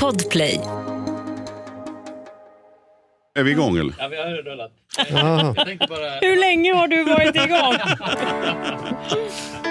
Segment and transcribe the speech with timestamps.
[0.00, 0.60] Podplay.
[3.34, 3.94] Är vi igång eller?
[3.98, 4.72] Ja, vi har rullat.
[5.88, 6.18] Bara...
[6.20, 7.74] Hur länge har du varit igång?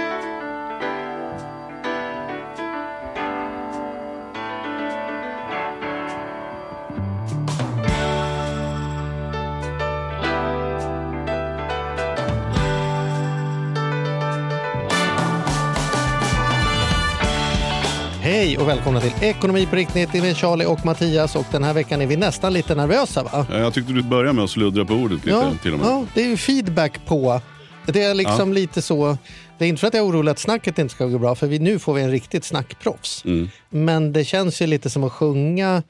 [18.50, 21.35] Hej och välkomna till Ekonomi på riktigt med Charlie och Mattias.
[21.35, 23.45] Och den här veckan är vi nästan lite nervösa va?
[23.49, 25.88] Ja, Jag tyckte du började med att sluddra på ordet lite Ja, till och med.
[25.88, 27.41] ja, det är ju feedback på.
[27.85, 29.17] Det är liksom lite så.
[29.57, 31.48] Det är inte för att jag är orolig att snacket inte ska gå bra, för
[31.48, 33.26] vi, nu får vi en riktigt snackproffs.
[33.26, 33.49] Mm.
[33.70, 35.84] Men det känns ju lite som att sjunga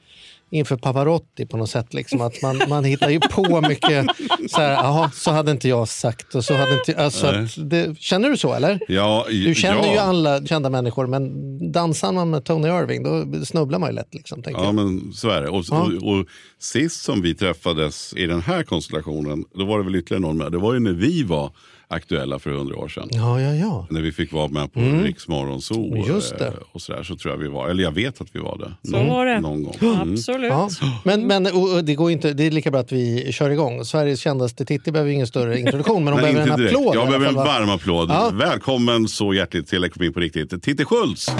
[0.50, 1.94] inför Pavarotti på något sätt.
[1.94, 4.06] Liksom, att man, man hittar ju på mycket,
[4.50, 6.34] så här, jaha, så hade inte jag sagt.
[6.34, 8.80] Och så hade inte, alltså, det, känner du så eller?
[8.88, 9.92] Ja, Du känner ja.
[9.92, 14.14] ju alla kända människor, men dansar man med Tony Irving då snubblar man ju lätt.
[14.14, 14.74] Liksom, Ja, jag.
[14.74, 15.48] men så är det.
[15.48, 15.80] Och, Ja.
[16.02, 16.26] och, och
[16.58, 20.52] sist som vi träffades i den här konstellationen, då var det väl ytterligare någon med.
[20.52, 21.50] Det var ju när vi var
[21.90, 23.08] aktuella för hundra år sedan.
[23.10, 23.86] ja, ja, ja.
[23.90, 25.02] När vi fick vara med på mm.
[25.02, 26.46] Riksmorgonzoo Just det.
[26.46, 28.90] eh, och sådär så tror jag vi var, eller jag vet att vi var det.
[28.90, 29.40] Så var det.
[29.40, 29.76] Någon gång.
[29.80, 30.12] Mm.
[30.12, 30.50] Absolut.
[30.50, 30.68] Ja,
[31.04, 33.84] men, men och, och det, går inte, det är lika bra att vi kör igång.
[33.84, 36.76] Sveriges kändaste Titti behöver ingen större introduktion, men hon behöver en direkt.
[36.76, 36.96] applåd.
[36.96, 38.10] Jag behöver en varm applåd.
[38.10, 38.30] Ja.
[38.34, 40.62] Välkommen så hjärtligt till Ekonomi på riktigt.
[40.62, 41.30] Titti Schultz!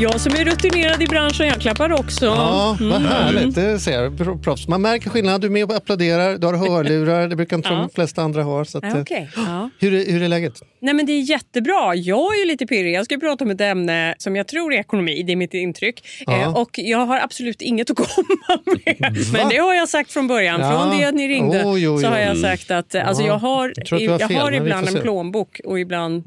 [0.00, 2.26] Jag som är rutinerad i branschen, jag klappar också.
[2.26, 3.02] Ja, vad Mm.
[3.12, 3.54] härligt.
[3.54, 4.18] Det ser jag.
[4.18, 4.68] Pro- Proffs.
[4.68, 5.40] Man märker skillnad.
[5.40, 6.38] Du är med och applåderar.
[6.38, 7.28] Du har hörlurar.
[7.28, 7.74] Det brukar inte Ja.
[7.74, 8.64] de flesta andra ha.
[8.64, 9.30] Så att, Ja, eh, okej.
[9.36, 9.70] Ja.
[9.78, 10.52] hur, är, hur är läget?
[10.80, 11.94] Nej, men det är jättebra.
[11.94, 12.94] Jag är ju lite pirrig.
[12.94, 15.22] Jag ska prata om ett ämne som jag tror är ekonomi.
[15.22, 16.02] Det är mitt intryck.
[16.28, 19.16] Eh, och jag har absolut inget att komma med.
[19.32, 20.60] Men det har jag sagt från början.
[20.60, 20.70] Ja.
[20.70, 23.28] Från det att ni ringde Oj, oj, så har jag sagt att eh, alltså, Ja.
[23.28, 26.24] jag har, Jag jag fel, har ibland en plånbok och ibland...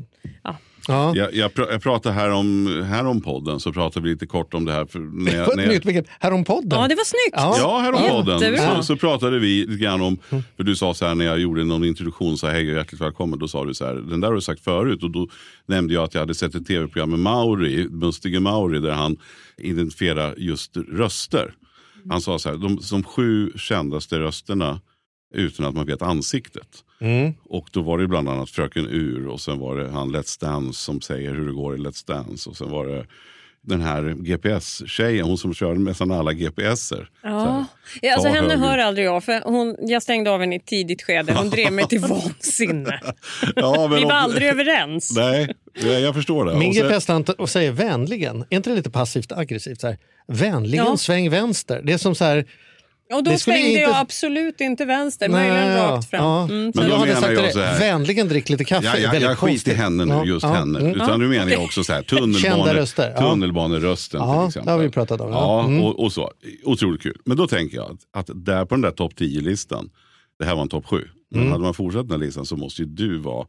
[0.87, 1.13] Ja.
[1.15, 1.15] Ja.
[1.15, 4.53] Jag, jag, pr- jag pratade här om, här om podden, så pratade vi lite kort
[4.53, 4.85] om det här.
[4.85, 6.05] För när jag, när jag, nytt begrepp.
[6.19, 6.79] Härompodden.
[6.79, 7.35] ja, det var snyggt.
[7.35, 7.55] Ja.
[7.59, 8.75] Ja, här om podden Jättebra.
[8.75, 10.17] så, så pratade vi lite grann om,
[10.57, 13.01] för du sa så här när jag gjorde någon introduktion, så här, hej och hjärtligt
[13.01, 15.27] välkommen, då sa du så här, den där har du sagt förut och då
[15.65, 19.17] nämnde jag att jag hade sett ett tv-program med Mauri, Mustige Mauri, där han
[19.57, 21.53] identifierar just röster.
[22.09, 24.79] Han sa så här, de, de sju kändaste rösterna
[25.33, 26.67] utan att man vet ansiktet.
[27.01, 27.33] Mm.
[27.49, 30.79] Och då var det bland annat Fröken Ur och sen var det han Let's Dance
[30.79, 32.49] som säger hur det går i Let's Dance.
[32.49, 33.05] Och sen var det
[33.65, 37.09] den här GPS-tjejen, hon som körde nästan alla GPSer.
[37.23, 37.65] Ja.
[38.01, 38.57] Ja, alltså, henne höger.
[38.67, 39.23] hör aldrig jag.
[39.23, 41.33] För hon, jag stängde av henne i ett tidigt skede.
[41.33, 43.01] Hon drev mig till vansinne.
[43.55, 45.13] Ja, Vi om- var aldrig överens.
[45.17, 46.55] Nej, jag jag förstår det.
[46.57, 48.45] Min Och sen- GPS-tant och säger vänligen.
[48.49, 49.81] Är inte det lite passivt aggressivt?
[49.81, 50.97] Så här, vänligen Ja.
[50.97, 51.81] sväng vänster.
[51.83, 52.45] Det är som så här...
[53.13, 56.23] Och då svängde inte- jag absolut inte vänster, möjligen ja, rakt fram.
[56.23, 56.43] ja.
[56.43, 58.87] Mm, Men då då hade sagt jag det, här- vänligen drick lite kaffe.
[58.87, 60.79] Ja, är jag, jag skiter i henne nu, Ja, just ja, henne.
[60.79, 60.91] mm.
[60.95, 63.19] Utan nu menar jag också så här, tunnelbane, ja.
[63.19, 64.65] tunnelbanerösten Ja, till exempel.
[64.65, 65.37] det har vi pratat om, ja.
[65.61, 65.83] Ja, Mm.
[65.83, 66.31] och, och så.
[66.63, 67.17] Otroligt kul.
[67.25, 69.89] Men då tänker jag att, att där på den där topp 10-listan,
[70.39, 71.07] det här var en topp 7.
[71.31, 71.51] Men Mm.
[71.51, 73.47] hade man fortsatt den här listan så måste ju du vara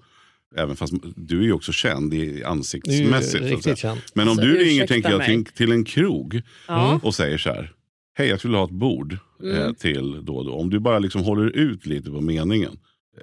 [0.56, 3.30] Även fast du är ju också känd i ansiktsmässigt.
[3.32, 3.76] så att riktigt säga.
[3.76, 4.00] känd.
[4.14, 7.00] Men om Så du ringer tänker jag, till, till en krog Ja.
[7.02, 7.72] och säger så här.
[8.14, 9.62] Hej jag skulle ha ett bord Mm.
[9.62, 10.52] eh, till då och då.
[10.54, 12.76] Om du bara liksom håller ut lite på meningen.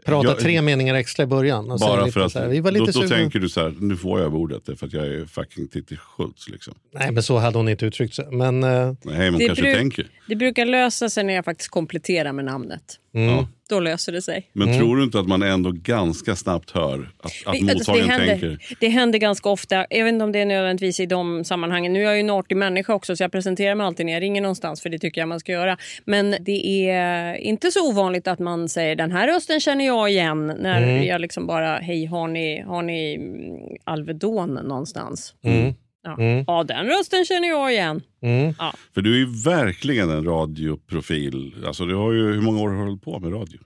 [0.05, 1.71] Prata Jag- tre meningar extra i början.
[1.71, 3.75] Och Bara för att så här, vi var lite då, då tänker du så här,
[3.79, 6.49] nu får jag bordet för att jag är fucking Titti Schultz.
[6.49, 6.73] Liksom.
[6.93, 8.25] Nej, men så hade hon inte uttryckt sig.
[8.31, 10.07] Men, eh, Nej, men Det kanske bruk- tänker.
[10.27, 12.83] Det brukar lösa sig när jag faktiskt kompletterar med namnet.
[13.15, 13.27] mm.
[13.29, 13.47] Ja.
[13.71, 14.49] Då löser det sig.
[14.53, 18.07] Men tror du inte att man ändå ganska snabbt hör att, att Det- alltså, mottagaren
[18.07, 18.75] det, händer, tänker?
[18.79, 19.85] det händer ganska ofta.
[19.89, 21.93] Jag vet inte om det är nödvändigtvis i de sammanhangen.
[21.93, 24.21] Nu är jag ju en artig människa också så jag presenterar mig alltid när jag
[24.21, 25.77] ringer någonstans för det tycker jag man ska göra.
[26.05, 30.47] Men det är inte så ovanligt att man säger den här rösten känner jag igen
[30.47, 31.03] när Mm.
[31.03, 35.33] jag liksom bara hej har ni, har ni mm, Alvedon någonstans?
[35.43, 35.73] Mm.
[36.03, 36.13] Ja.
[36.19, 36.43] Mm.
[36.47, 38.01] ja den rösten känner jag igen.
[38.21, 38.53] Mm.
[38.59, 38.73] Ja.
[38.93, 41.55] För du är ju verkligen en radioprofil.
[41.67, 43.59] Alltså, du har ju, hur många år har du hållit på med radio?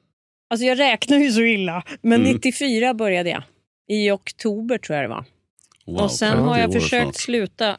[0.49, 1.83] Alltså jag räknar ju så illa.
[2.01, 2.33] Men Mm.
[2.33, 3.43] 94 började jag.
[3.87, 5.25] I oktober tror jag det var.
[5.85, 7.15] Wow, och sen 50 har jag försökt snart.
[7.15, 7.77] sluta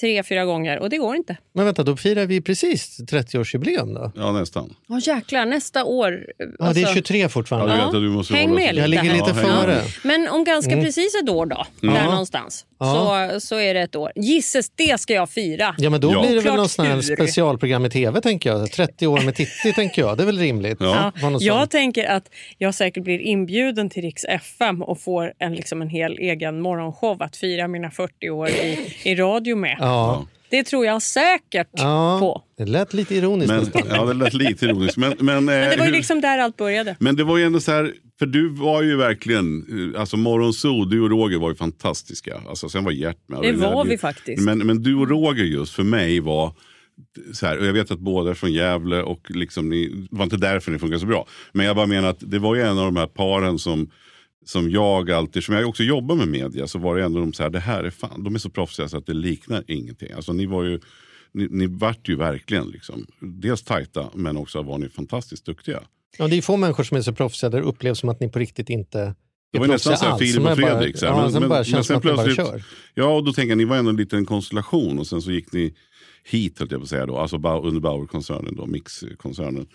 [0.00, 1.36] tre, fyra gånger och det går inte.
[1.54, 4.12] Men vänta, då firar vi precis 30-årsjubileum då?
[4.16, 4.74] Ja, nästan.
[4.88, 6.24] Åh jäklar, nästa år.
[6.38, 7.74] Ja, det är alltså- 23 Ja, fortfarande.
[7.74, 7.90] du Ja.
[7.92, 9.66] du måste Häng med lite Jag ligger lite Ja, före.
[9.66, 9.84] med.
[10.04, 10.84] Men om ganska Mm.
[10.84, 11.90] precis ett år då, Ja.
[11.92, 13.30] där någonstans, Ja.
[13.32, 14.12] så, så är det ett år.
[14.16, 15.74] Gisses, det ska jag fira.
[15.78, 16.20] Ja, men då Ja.
[16.20, 18.72] blir det väl Oklart någon sån här specialprogram i tv, tänker jag.
[18.72, 20.16] 30 år med Titti, tänker jag.
[20.16, 20.76] Det är väl rimligt?
[20.80, 21.12] Ja.
[21.22, 21.70] Något Jag sånt.
[21.70, 26.18] tänker att jag säkert blir inbjuden till Riks FM och får en, liksom en hel
[26.18, 29.76] egen morgonshow att fira mina 40 år i, i radio med.
[29.88, 30.26] Ja.
[30.50, 32.42] Det tror jag säkert Ja, på.
[32.58, 33.82] det lät lite ironiskt Men, nästan.
[33.90, 34.96] ja, det lät lite ironiskt.
[34.96, 36.96] Men, men, eh, Men det var ju hur- liksom där allt började.
[37.00, 39.64] Men det var ju ändå så här, för du var ju verkligen,
[39.94, 42.40] eh, alltså Morgonzoo, du och Roger var ju fantastiska.
[42.48, 43.42] Alltså, sen var Gert med.
[43.42, 44.42] Det var vi faktiskt.
[44.42, 46.52] Men, men du och Roger just för mig var,
[47.32, 50.24] så här, och jag vet att båda är från Gävle och liksom ni, det var
[50.24, 51.26] inte därför ni funkar så bra.
[51.52, 53.90] Men jag bara menar att det var ju en av de här paren som
[54.46, 57.42] som jag alltid, som jag också jobbar med media, så var det ändå de så
[57.42, 60.12] här, det här är fan, de är så proffsiga så att det liknar ingenting.
[60.12, 60.80] Alltså ni var ju,
[61.32, 65.80] ni, ni vart ju verkligen liksom, dels tajta men också var ni fantastiskt duktiga.
[66.18, 68.28] Ja, det är få människor som är så proffsiga där det upplevs som att ni
[68.28, 69.14] på riktigt inte
[69.52, 70.20] Det var nästan proffsiga så här alls.
[70.20, 70.96] Filip Som och är bara- Fredrik.
[70.98, 71.12] så här.
[71.12, 72.64] Ja, Men- sen men- men sen som plötsligt-.
[72.94, 75.52] Ja, och då tänker jag, ni var ändå en liten konstellation och sen så gick
[75.52, 75.74] ni
[76.30, 79.66] hit, höll jag på att säga då, alltså under Bauer-koncernen, då, Mix-koncernen.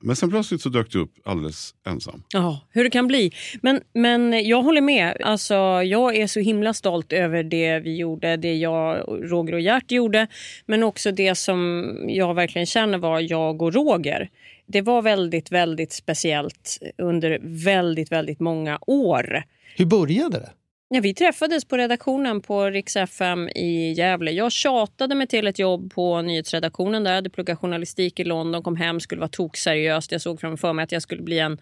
[0.00, 2.22] Men sen plötsligt så dök du upp alldeles ensam.
[2.32, 3.32] Ja, hur det kan bli.
[3.62, 5.16] Men, men jag håller med.
[5.24, 9.90] Alltså, jag är så himla stolt över det vi gjorde, det jag, Roger och Gert
[9.90, 10.26] gjorde.
[10.66, 14.30] Men också det som jag verkligen känner var jag och Roger.
[14.66, 19.42] Det var väldigt, väldigt speciellt under väldigt, väldigt många år.
[19.76, 20.50] Hur började det?
[20.88, 24.30] Ja, vi träffades på redaktionen på Rix FM i Gävle.
[24.30, 27.10] Jag tjatade mig till ett jobb på nyhetsredaktionen där.
[27.10, 30.12] Jag hade pluggat journalistik i London, kom hem, skulle vara tokseriöst.
[30.12, 31.58] Jag såg framför mig att jag skulle bli en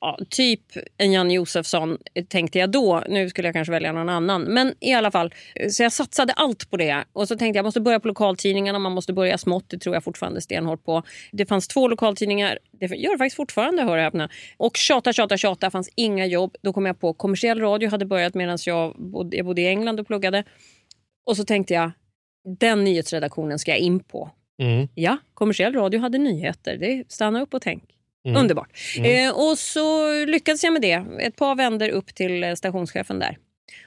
[0.00, 0.60] ja, typ
[0.96, 1.98] en Jan Josefsson
[2.28, 3.04] tänkte jag då.
[3.08, 4.42] Nu skulle jag kanske välja någon annan.
[4.42, 5.34] Men i alla fall,
[5.70, 7.04] så jag satsade allt på det.
[7.12, 8.78] Och så tänkte jag, jag måste börja på lokaltidningarna.
[8.78, 11.02] Man måste börja smått, det tror jag fortfarande stenhårt på.
[11.32, 14.28] Det fanns två lokaltidningar, det gör det faktiskt fortfarande, hör och häpna.
[14.56, 16.56] Och tjata, tjata, tjata, fanns inga jobb.
[16.62, 20.00] Då kom jag på kommersiell radio, hade börjat medan jag bodde, jag bodde i England
[20.00, 20.44] och pluggade.
[21.26, 21.90] Och så tänkte jag,
[22.58, 24.30] den nyhetsredaktionen ska jag in på.
[24.62, 24.88] Mm.
[24.94, 26.76] Ja, kommersiell radio hade nyheter.
[26.76, 27.99] Det stanna upp och tänk.
[28.24, 28.40] Mm.
[28.40, 28.70] Underbart.
[29.04, 31.04] Eh, och så lyckades jag med det.
[31.20, 33.38] Ett par vänder upp till eh, stationschefen där.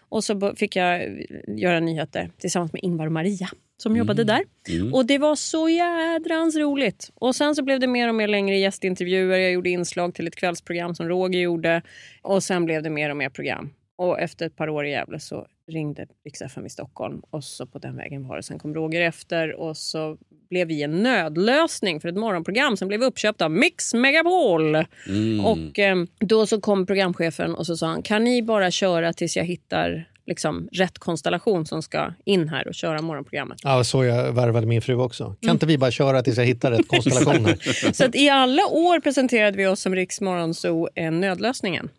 [0.09, 1.09] Och så fick jag eh,
[1.47, 4.43] göra nyheter tillsammans med Ingvar och Maria som jobbade där.
[4.69, 4.93] Mm.
[4.93, 7.11] Och det var så jädrans roligt.
[7.15, 9.39] Och sen så blev det mer och mer längre gästintervjuer.
[9.39, 11.81] Jag gjorde inslag till ett kvällsprogram som Roger gjorde.
[12.21, 13.69] Och sen blev det mer och mer program.
[14.03, 17.65] Och efter ett par år i Gävle så ringde Rix FM i Stockholm och så
[17.65, 18.43] på den vägen var det.
[18.43, 20.17] Sen kom Roger efter och så
[20.49, 24.75] blev vi en nödlösning för ett morgonprogram som blev uppköpt av Mix Megapol.
[25.07, 25.45] Mm.
[25.45, 29.37] Och eh, då så kom programchefen och så sa han, kan ni bara köra tills
[29.37, 33.59] jag hittar liksom, rätt konstellation som ska in här och köra morgonprogrammet.
[33.63, 35.23] Ja, så jag värvade min fru också.
[35.25, 35.53] Kan Mm.
[35.55, 37.91] inte vi bara köra tills jag hittar rätt konstellation här?
[37.93, 41.89] Så att i alla år presenterade vi oss som Riks Morgonzoo en nödlösningen.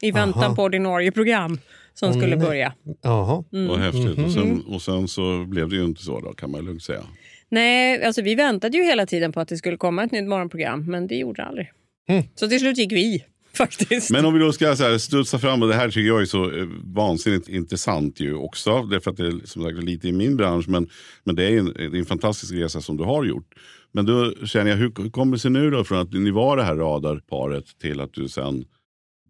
[0.00, 0.54] I väntan Aha.
[0.54, 1.58] på ordinarie program
[1.94, 2.46] som Åh, skulle nej.
[2.46, 2.72] börja.
[3.02, 3.44] Jaha.
[3.50, 4.16] Vad häftigt.
[4.16, 4.24] Mhm.
[4.24, 7.02] Och, sen, och sen så blev det ju inte så då, kan man lugnt säga.
[7.48, 10.84] Nej, alltså vi väntade ju hela tiden på att det skulle komma ett nytt morgonprogram,
[10.86, 11.70] men det gjorde det aldrig.
[12.08, 12.24] Mm.
[12.34, 13.24] Så till slut gick vi,
[13.54, 14.10] faktiskt.
[14.10, 16.24] Men om vi då ska så här, studsa fram, och det här tycker jag är
[16.24, 18.82] så eh, vansinnigt intressant ju också.
[18.82, 20.88] Därför att det är som sagt lite i min bransch, men,
[21.24, 23.54] men det är en, det är en fantastisk resa som du har gjort.
[23.92, 26.56] Men då känner jag, hur, hur kommer det sig nu då från att ni var
[26.56, 28.64] det här radarparet till att du sen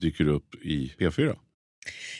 [0.01, 1.37] dyker upp i P4?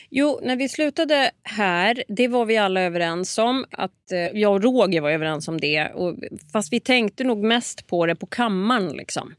[0.09, 3.65] Jo, när vi slutade här, det var vi alla överens om.
[3.71, 5.87] Att, eh, jag och Roger var överens om det.
[5.87, 6.15] Och,
[6.53, 8.97] fast vi tänkte nog mest på det på kammaren.
[8.97, 9.33] Liksom.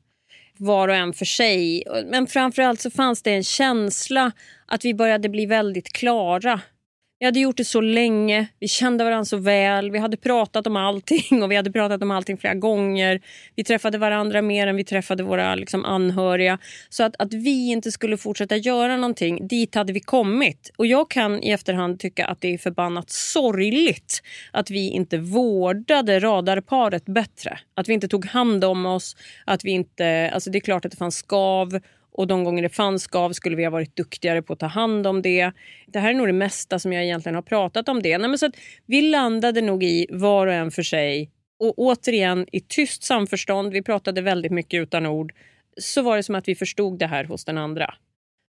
[0.57, 1.85] Var och en för sig.
[2.11, 4.33] Men framförallt så fanns det en känsla
[4.67, 6.61] att vi började bli väldigt klara.
[7.23, 10.77] Vi hade gjort det så länge, vi kände varandra så väl, vi hade pratat om
[10.77, 13.21] allting och vi hade pratat om allting flera gånger.
[13.57, 16.59] Vi träffade varandra mer än vi träffade våra liksom, anhöriga.
[16.89, 20.71] Så att, att vi inte skulle fortsätta göra någonting, dit hade vi kommit.
[20.77, 26.21] Och jag kan i efterhand tycka att det är förbannat sorgligt att vi inte vårdade
[26.21, 27.59] radarparet bättre.
[27.75, 30.31] Att vi inte tog hand om oss, att vi inte...
[30.35, 31.81] Alltså det är klart att det fanns skav
[32.13, 35.07] och de gånger det fanns skav skulle vi ha varit duktigare på att ta hand
[35.07, 35.53] om det.
[35.87, 38.19] Det här är nog det mesta som jag egentligen har pratat om det.
[38.19, 42.47] Nej, men så att vi landade nog i var och en för sig och återigen
[42.53, 45.33] i tyst samförstånd, vi pratade väldigt mycket utan ord,
[45.81, 47.95] så var det som att vi förstod det här hos den andra.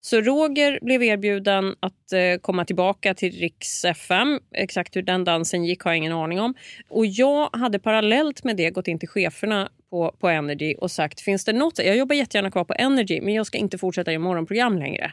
[0.02, 4.40] Så Roger blev erbjuden att eh, komma tillbaka till Riks FM.
[4.56, 6.54] Exakt hur den dansen gick har jag ingen aning om.
[6.90, 11.22] Och jag hade parallellt med det gått in till cheferna på, på Energy och sagt
[11.22, 14.22] finns det något, jag jobbar jättegärna kvar på Energy men jag ska inte fortsätta göra
[14.22, 15.12] morgonprogram längre.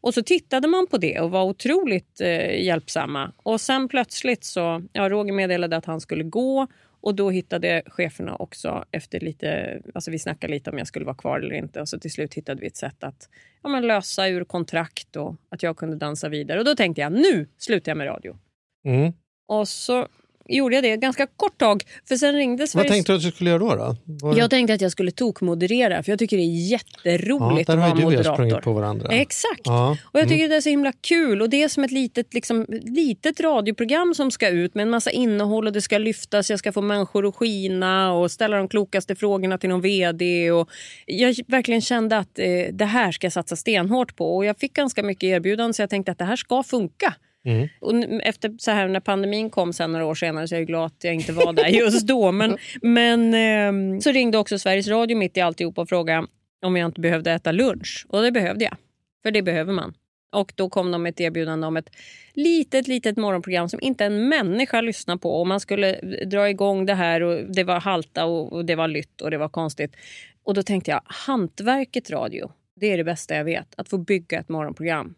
[0.00, 3.32] Och så tittade man på det och var otroligt eh, hjälpsamma.
[3.42, 6.66] Och sen plötsligt så, ja Roger meddelade att han skulle gå
[7.04, 11.16] och då hittade cheferna också efter lite, alltså vi snackade lite om jag skulle vara
[11.16, 13.28] kvar eller inte och så till slut hittade vi ett sätt att
[13.62, 16.58] ja, men lösa ur kontrakt och att jag kunde dansa vidare.
[16.58, 18.36] Och då tänkte jag nu slutar jag med radio.
[18.84, 19.12] Mm.
[19.48, 20.08] Och så
[20.48, 21.82] gjorde jag det ganska kort tag.
[22.08, 22.92] För sen ringde Vad Sveriges...
[22.92, 23.74] tänkte du att du skulle göra då?
[23.74, 23.96] då?
[24.04, 24.36] Var...
[24.38, 27.82] Jag tänkte att jag skulle tokmoderera för jag tycker det är ja, jätteroligt där att
[27.82, 28.34] har vara ju du och moderator.
[28.34, 29.08] sprungit på varandra.
[29.12, 29.60] Exakt.
[29.64, 29.96] Ja.
[30.04, 31.42] Och jag tycker det är så himla kul.
[31.42, 35.10] Och det är som ett litet, liksom, litet radioprogram som ska ut med en massa
[35.10, 36.50] innehåll och det ska lyftas.
[36.50, 40.50] Jag ska få människor att skina och ställa de klokaste frågorna till någon vd.
[40.50, 40.70] Och
[41.06, 44.36] jag verkligen kände att eh, det här ska jag satsa stenhårt på.
[44.36, 47.14] Och jag fick ganska mycket erbjudanden så jag tänkte att det här ska funka.
[47.44, 47.68] Mm.
[47.80, 50.86] Och efter så här, när pandemin kom sen några år senare så är jag glad
[50.86, 52.32] att jag inte var där just då.
[52.32, 56.26] Men, men ehm, så ringde också Sveriges Radio mitt i alltihop och frågade
[56.62, 58.06] om jag inte behövde äta lunch.
[58.08, 58.76] Och det behövde jag.
[59.22, 59.94] För det behöver man.
[60.32, 61.90] Och då kom de med ett erbjudande om ett
[62.32, 65.40] litet, litet morgonprogram som inte en människa lyssnar på.
[65.40, 68.88] Och man skulle dra igång det här och det var halta och, och det var
[68.88, 69.96] lytt och det var konstigt.
[70.42, 73.74] Och då tänkte jag, hantverket radio, det är det bästa jag vet.
[73.76, 75.14] Att få bygga ett morgonprogram.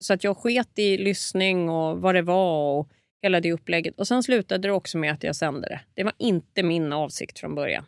[0.00, 2.88] Så att jag sket i lyssning och vad det var och
[3.22, 3.94] hela det upplägget.
[3.98, 5.80] Och sen slutade det också med att jag sände det.
[5.94, 7.84] Det var inte min avsikt från början.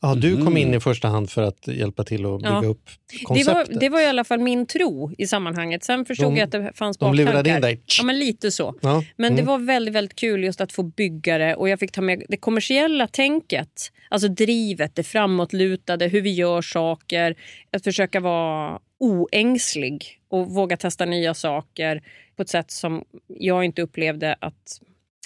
[0.00, 0.76] Ja, du kom in Mm.
[0.76, 2.68] i första hand för att hjälpa till att bygga Ja.
[2.68, 3.54] upp Det konceptet.
[3.74, 5.84] var, det var i alla fall min tro i sammanhanget.
[5.84, 7.56] Sen förstod De- jag att det fanns de lurade baktankar.
[7.56, 7.80] in dig.
[7.98, 8.74] Ja, men lite så.
[8.82, 9.04] Ja.
[9.16, 9.46] Men det Mm.
[9.46, 12.36] var väldigt, väldigt kul just att få bygga det och jag fick ta med det
[12.36, 13.92] kommersiella tänket.
[14.08, 17.34] Alltså drivet, det framåtlutade, hur vi gör saker.
[17.72, 22.02] Att försöka vara oängslig och våga testa nya saker
[22.36, 24.80] på ett sätt som jag inte upplevde att,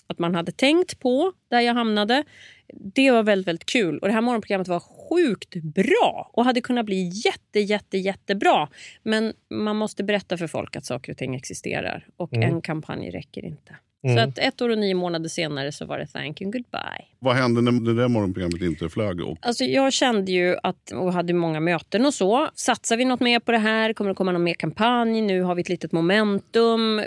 [0.06, 2.24] att man hade tänkt på där jag hamnade.
[2.74, 3.98] Det var väldigt, väldigt kul.
[3.98, 8.68] Och det här morgonprogrammet var sjukt bra och hade kunnat bli jätte, jätte, jättebra.
[9.02, 12.54] Men man måste berätta för folk att saker och ting existerar och Mm.
[12.54, 13.76] en kampanj räcker inte.
[14.04, 14.16] Mm.
[14.16, 17.04] Så att ett år och nio månader senare så var det thank you goodbye.
[17.18, 19.20] Vad hände när det där morgonprogrammet inte flög?
[19.20, 22.48] Och, Alltså jag kände ju att, och hade många möten och så.
[22.54, 23.92] Satsar vi något mer på det här?
[23.92, 25.20] Kommer det komma någon mer kampanj?
[25.20, 27.02] Nu har vi ett litet momentum.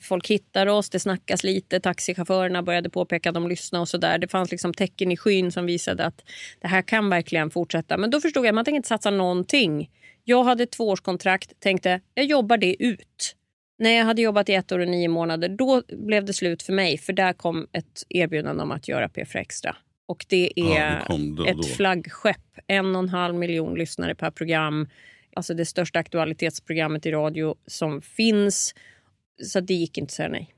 [0.00, 1.80] Folk hittar oss, det snackas lite.
[1.80, 4.18] Taxichaufförerna började påpeka att de lyssnade och sådär.
[4.18, 6.24] Det fanns liksom tecken i skyn som visade att
[6.60, 7.96] det här kan verkligen fortsätta.
[7.96, 9.90] Men då förstod jag att man tänker inte satsa någonting.
[10.24, 13.35] Jag hade ett tvåårskontrakt, tänkte jag jobbar det ut.
[13.78, 16.72] När jag hade jobbat i ett år och nio månader, då blev det slut för
[16.72, 16.98] mig.
[16.98, 19.76] För där kom ett erbjudande om att göra P4 Extra.
[20.08, 21.62] Och det är Ja, det ett då.
[21.62, 22.36] flaggskepp.
[22.66, 24.88] En och en halv miljon lyssnare per program.
[25.36, 28.74] Alltså det största aktualitetsprogrammet i radio som finns.
[29.42, 30.54] Så det gick inte att säga nej.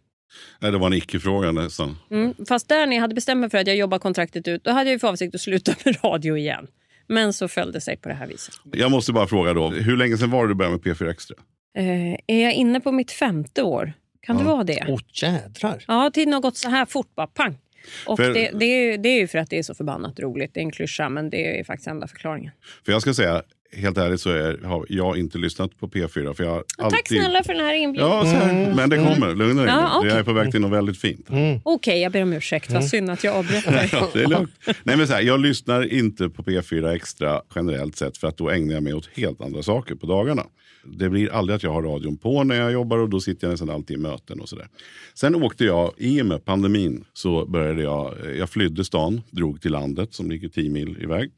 [0.61, 1.97] nej, det var en icke-fråga nästan.
[2.11, 2.35] Mm.
[2.49, 4.91] Fast där när jag hade bestämt mig för att jag jobbar kontraktet ut, då hade
[4.91, 6.67] jag ju för avsikt att sluta med radio igen.
[7.07, 8.55] Men så föll det sig på det här viset.
[8.73, 11.37] Jag måste bara fråga då, hur länge sedan var det du började med P4 Extra?
[11.77, 13.93] Eh, är jag inne på mitt femte år?
[14.21, 14.49] Kan det Ja.
[14.53, 14.85] vara det?
[14.89, 15.85] Åh jädrar.
[15.89, 17.27] Ja, tiden har gått så här fort bara.
[17.27, 17.59] Pang!
[18.07, 20.55] Och För- det, det, är, det är ju för att det är så förbannat roligt.
[20.55, 22.53] Det är en klyscha, men det är faktiskt enda förklaringen.
[22.85, 26.35] För jag ska säga, helt ärligt så är, har jag inte lyssnat på P4.
[26.35, 26.99] För jag har alltid...
[26.99, 28.11] Tack snälla för den här inbjudan.
[28.11, 29.35] Ja, här, men det kommer.
[29.35, 29.71] Lugna dig.
[29.71, 30.11] Ja, okej.
[30.11, 31.31] Jag är på väg till något väldigt fint.
[31.31, 31.61] Mm.
[31.65, 32.73] Okej, jag ber om ursäkt.
[32.73, 33.89] Vad synd att jag avbröt dig.
[33.93, 34.51] Ja, det är lugnt.
[34.83, 38.51] Nej, men så här, jag lyssnar inte på P4 Extra generellt sett för att då
[38.51, 40.43] ägnar jag mig åt helt andra saker på dagarna.
[40.85, 43.51] Det blir aldrig att jag har radion på när jag jobbar och då sitter jag
[43.51, 44.69] nästan alltid i möten och sådär.
[45.15, 49.73] Sen åkte jag, i och med pandemin, så började jag, jag flydde stan, drog till
[49.73, 51.31] landet som ligger 10 mil iväg.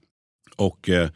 [0.57, 1.11] Och eh,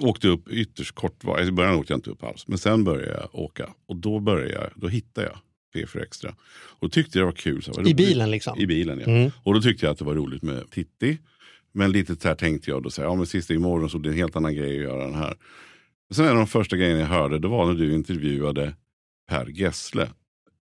[0.00, 3.10] åkte upp ytterst kort, var- i början åkte jag inte upp alls, men sen började
[3.20, 3.68] jag åka.
[3.86, 5.38] Och då, började jag, då hittade jag
[5.84, 6.30] P4 Extra.
[6.50, 7.62] Och då tyckte jag det var kul.
[7.62, 7.96] Så, vad I roligt.
[7.96, 8.58] bilen liksom?
[8.58, 9.06] I bilen, ja.
[9.06, 9.30] Mm.
[9.42, 11.18] Och då tyckte jag att det var roligt med Titti.
[11.72, 14.08] Men lite så här tänkte jag då, så här, ja men sista imorgon så det
[14.08, 15.34] är en helt annan grej att göra den här.
[16.14, 18.74] Sen en av de första grejerna jag hörde, det var när du intervjuade
[19.28, 20.08] Per Gessle.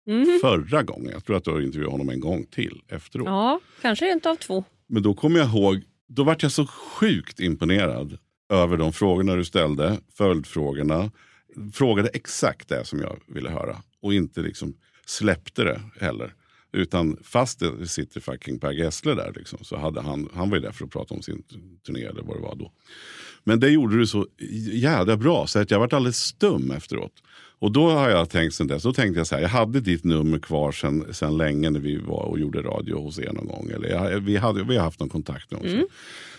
[0.07, 0.39] Mhm.
[0.41, 3.27] Förra gången, jag tror att du har intervjuat honom en gång till efteråt.
[3.27, 4.65] Ja, kanske rent av två.
[4.87, 9.45] Men då kommer jag ihåg, då vart jag så sjukt imponerad över de frågorna du
[9.45, 11.11] ställde, följdfrågorna.
[11.73, 14.75] Frågade exakt det som jag ville höra och inte liksom
[15.07, 16.35] släppte det heller.
[16.73, 20.63] Utan fast det sitter fucking Per Gessle där liksom, så hade han, han var ju
[20.63, 21.43] där för att prata om sin
[21.87, 22.73] turné eller vad det var då.
[23.45, 24.27] Men det gjorde du så
[24.73, 27.23] jävla bra så att jag vart alldeles stum efteråt.
[27.59, 30.05] Och då har jag tänkt sen dess, då tänkte jag så här, jag hade ditt
[30.05, 33.71] nummer kvar sen, sen länge när vi var och gjorde radio hos er någon gång.
[33.75, 35.77] Eller jag, vi, hade, vi har haft någon kontakt med honom.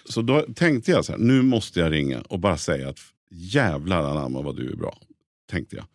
[0.09, 2.99] Så då tänkte jag så här, nu måste jag ringa och bara säga att
[3.31, 4.97] jävlar anamma vad du är bra.
[5.51, 5.85] Tänkte jag.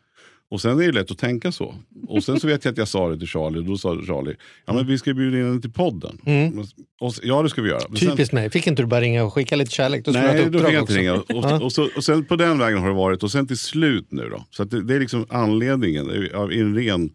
[0.51, 1.75] Och sen är det lätt att tänka så.
[2.09, 4.37] Och sen så vet jag att jag sa det till Charlie och då sa Charlie,
[4.67, 6.19] ja men vi ska bjuda in henne till podden.
[6.27, 6.59] Mm.
[7.01, 7.81] Och, ja det ska vi göra.
[7.89, 8.51] Men sen- Typiskt mig.
[8.51, 10.05] Fick inte du bara ringa och skicka lite kärlek?
[10.05, 11.15] Då Nej, då fick jag inte ringa.
[11.15, 13.23] Och, och, så, och sen på den vägen har det varit.
[13.23, 14.45] Och sen till slut nu då.
[14.51, 16.29] Så det, det är liksom anledningen.
[16.35, 17.11] Av en ren,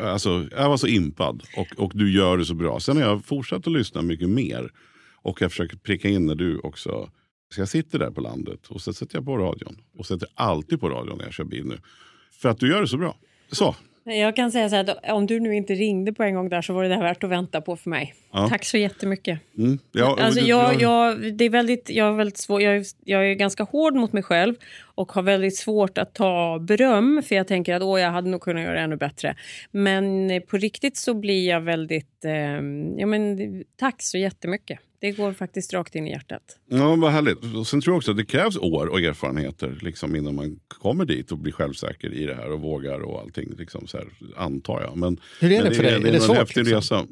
[0.00, 2.80] alltså, jag var så impad och, och du gör det så bra.
[2.80, 4.70] Sen har jag fortsatt att lyssna mycket mer.
[5.22, 7.10] Och jag försöker pricka in när du också.
[7.54, 9.76] Så jag sitter där på landet och så sätter jag på radion.
[9.98, 11.78] Och sätter alltid på radion när jag kör bil nu.
[12.38, 13.16] För att du gör det så bra.
[13.52, 13.74] Så.
[14.04, 16.62] Jag kan säga så här att om du nu inte ringde på en gång där
[16.62, 18.14] så var det där värt att vänta på för mig.
[18.32, 18.48] Ja.
[18.48, 19.40] Tack så jättemycket.
[19.58, 19.78] Mm.
[19.92, 23.34] Ja, Alltså jag, jag, det är väldigt, jag, är väldigt svår, jag, är, jag är
[23.34, 27.74] ganska hård mot mig själv och har väldigt svårt att ta beröm för jag tänker
[27.74, 29.36] att Åh, jag hade nog kunnat göra ännu bättre.
[29.70, 32.24] Men eh, på riktigt så blir jag väldigt...
[32.24, 32.32] Eh,
[32.98, 33.38] ja, men,
[33.76, 34.78] tack så jättemycket.
[35.00, 36.42] Det går faktiskt rakt in i hjärtat.
[36.68, 37.38] Ja, vad härligt.
[37.56, 41.04] Och Sen tror jag också att det krävs år och erfarenheter liksom, innan man kommer
[41.04, 43.54] dit och blir självsäker i det här och vågar och allting.
[43.58, 44.96] Liksom, så här, antar jag.
[44.96, 46.00] Men, Hur är det men för dig?
[46.00, 46.76] Det Är det en svårt, häftig liksom?
[46.76, 47.06] resa.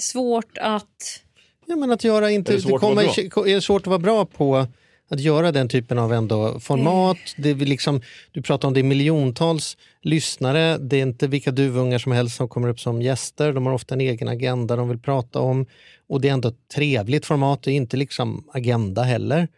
[0.00, 1.22] Svårt att...
[1.66, 3.86] Ja, men att göra inte, Är det svårt att vara kommer, är det svårt att
[3.86, 4.66] vara bra på
[5.08, 7.16] att göra den typen av ändå format?
[7.36, 8.00] Det är liksom,
[8.32, 10.78] du pratar om det är miljontals lyssnare.
[10.78, 13.52] Det är inte vilka duvungar som helst som kommer upp som gäster.
[13.52, 15.66] De har ofta en egen agenda de vill prata om.
[16.08, 17.62] Och det är ändå ett trevligt format.
[17.62, 19.48] Det är inte liksom agenda heller.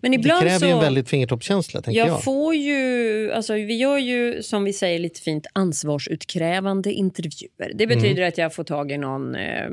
[0.00, 0.66] Men Det ibland kräver så...
[0.66, 2.08] ju en väldigt fingertoppskänsla, tänker jag.
[2.08, 7.72] Jag får ju, alltså vi gör ju som vi säger lite fint ansvarsutkrävande intervjuer.
[7.74, 9.70] Det betyder att jag får tag i någon eh,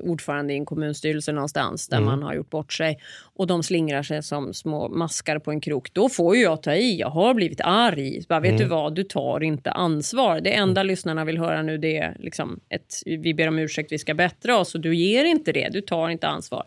[0.00, 2.98] ordförande i en kommunstyrelse någonstans där man har gjort bort sig
[3.34, 5.92] och de slingrar sig som små maskar på en krok.
[5.92, 6.98] Då får ju jag ta i.
[6.98, 8.24] Jag har blivit arg.
[8.28, 10.40] Bara, vet du vad, du tar inte ansvar.
[10.40, 13.98] Det enda lyssnarna vill höra nu det är liksom ett, vi ber om ursäkt, vi
[13.98, 15.68] ska bättra oss och du ger inte det.
[15.72, 16.64] Du tar inte ansvar.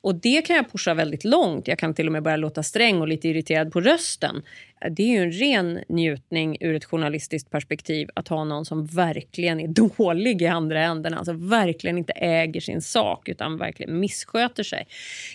[0.00, 1.68] Och det kan jag pusha väldigt långt.
[1.68, 4.42] Jag kan till och med börjar låta sträng och lite irriterad på rösten.
[4.90, 9.60] Det är ju en ren njutning ur ett journalistiskt perspektiv att ha någon som verkligen
[9.60, 11.14] är dålig i andra änden.
[11.14, 14.86] Alltså verkligen inte äger sin sak utan verkligen missköter sig.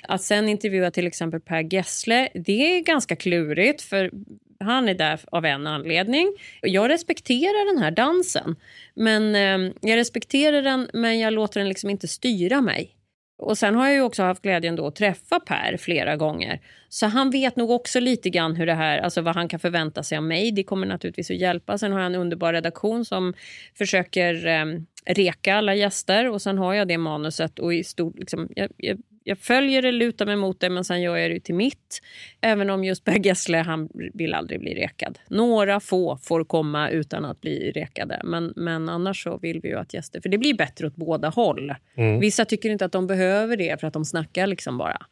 [0.07, 4.11] Att sen intervjua till exempel Per Gessle, det är ganska klurigt för
[4.59, 6.37] han är där av en anledning.
[6.61, 8.55] Jag respekterar den här dansen.
[8.93, 12.95] Men eh, jag respekterar den men jag låter den liksom inte styra mig.
[13.37, 16.61] Och sen har jag ju också haft glädjen då att träffa Per flera gånger.
[16.89, 20.03] Så han vet nog också lite grann hur det här, alltså vad han kan förvänta
[20.03, 20.51] sig av mig.
[20.51, 21.77] Det kommer naturligtvis att hjälpa.
[21.77, 23.33] Sen har jag en underbar redaktion som
[23.77, 24.65] försöker eh,
[25.05, 28.97] reka alla gäster och sen har jag det manuset och i stor, liksom, jag, jag,
[29.27, 32.01] jag följer det, lutar mig mot det men sen gör jag det till mitt.
[32.41, 35.19] Även om just Per Gessle, han vill aldrig bli rekad.
[35.27, 38.21] Några få får komma utan att bli rekade.
[38.23, 41.29] Men, men annars så vill vi ju att gäster, för det blir bättre åt båda
[41.29, 41.75] håll.
[42.19, 45.05] Vissa tycker inte att de behöver det för att de snackar liksom bara.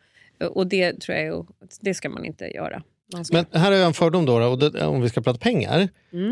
[0.50, 1.48] Och det tror jag
[1.82, 2.84] det ska man inte göra.
[3.14, 5.90] Man ska, Men här jag en fördom då, och det, om vi ska prata pengar.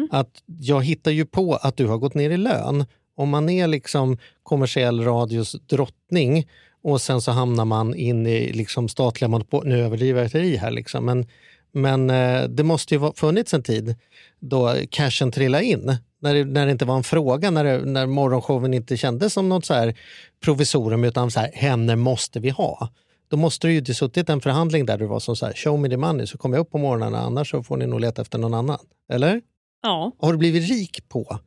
[0.10, 2.86] Att jag hittar ju på att du har gått ner i lön.
[3.16, 6.48] Om man är liksom kommersiell radios drottning
[6.84, 9.68] och sen så hamnar man in i liksom statliga monopol.
[9.68, 11.06] Nu överdriver jag i här, liksom.
[11.06, 11.26] men,
[11.72, 13.96] men eh, det måste ju ha funnits en tid
[14.40, 15.98] då cashen trillade in.
[16.20, 19.50] När det, när det inte var en fråga, när, det, när morgonshowen inte kändes som
[19.50, 19.96] något så här
[20.44, 22.90] provisorium utan så här, henne måste vi ha.
[23.28, 25.80] Då måste det ju ha suttit en förhandling där du var som så här, show
[25.80, 28.22] me the money så kommer jag upp på morgnarna annars så får ni nog leta
[28.22, 28.80] efter någon annan.
[29.10, 29.42] Eller?
[29.82, 30.12] ja.
[30.20, 31.40] Har du blivit rik på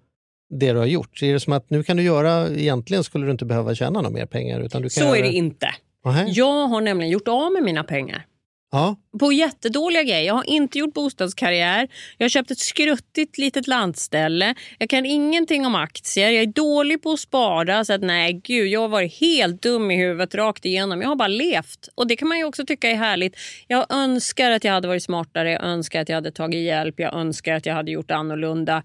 [0.50, 1.22] det du har gjort?
[1.22, 4.14] Är det som att nu kan du göra, egentligen skulle du inte behöva tjäna några
[4.14, 4.60] mer pengar?
[4.60, 5.26] Utan du kan Så är göra...
[5.26, 5.66] det inte.
[6.04, 6.24] Nähä.
[6.28, 8.26] Jag har nämligen gjort av med mina pengar.
[8.74, 8.96] Ja.
[9.20, 10.22] På jättedåliga grejer.
[10.22, 11.88] Jag har inte gjort bostadskarriär.
[12.18, 14.54] Jag har köpt ett skruttigt litet landställe.
[14.78, 16.30] Jag kan ingenting om aktier.
[16.30, 17.84] Jag är dålig på att spara.
[17.84, 21.00] Så att nej, gud, jag har varit helt dum i huvudet rakt igenom.
[21.02, 21.88] Jag har bara levt.
[21.94, 23.36] Och det kan man ju också tycka är härligt.
[23.68, 25.50] Jag önskar att jag hade varit smartare.
[25.52, 26.94] Jag önskar att jag hade tagit hjälp.
[26.98, 28.82] Jag önskar att jag hade gjort annorlunda.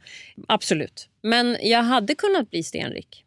[0.47, 1.07] Absolut.
[1.23, 3.23] Men jag hade kunnat bli stenrik.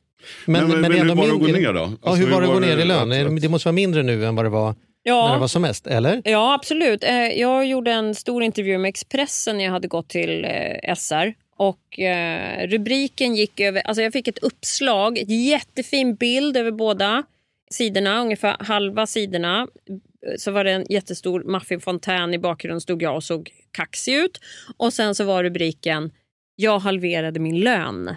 [0.46, 1.80] Men- men- men hur var det att gå ner då?
[1.80, 3.40] Ja, Alltså, hur hur var det att gå ner i lön?
[3.40, 5.26] Det måste vara mindre nu än vad det var Ja.
[5.26, 6.22] när det var som mest, eller?
[6.24, 7.04] Ja, absolut.
[7.04, 11.34] Eh, Jag gjorde en stor intervju med Expressen när jag hade gått till eh, SR.
[11.56, 13.82] Och eh, rubriken gick över...
[13.82, 17.22] Alltså jag fick ett uppslag, jättefin bild över båda
[17.70, 19.68] sidorna, ungefär halva sidorna.
[20.38, 24.40] Så var det en jättestor maffig fontän i bakgrunden stod jag och såg kaxig ut.
[24.76, 26.10] Och sen så var rubriken
[26.56, 28.16] “Jag halverade min lön”.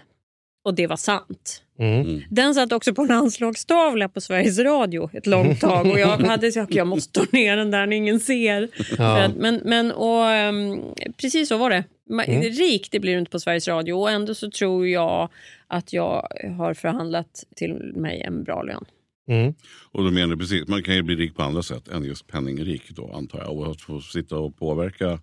[0.65, 1.62] Och det var sant.
[1.80, 2.21] Mm.
[2.30, 6.51] Den satt också på en anslagstavla på Sveriges Radio ett långt tag och jag hade
[6.51, 8.69] sagt att jag måste ta ner den där när ingen ser.
[8.97, 10.82] Att, men, men och, ehm,
[11.21, 11.84] precis så var det.
[12.10, 15.30] Ma- Rik det blir du inte på Sveriges Radio och ändå så tror jag
[15.67, 18.86] att jag har förhandlat till mig en bra lön.
[19.28, 19.54] Mm.
[19.91, 22.28] Och då menar du precis, man kan ju bli rik på andra sätt än just
[22.28, 23.58] penningrik då antar jag.
[23.58, 25.19] Och att få sitta och påverka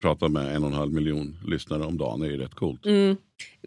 [0.00, 2.86] prata med en och en halv miljon lyssnare om dagen är ju rätt coolt.
[2.86, 3.16] Mm.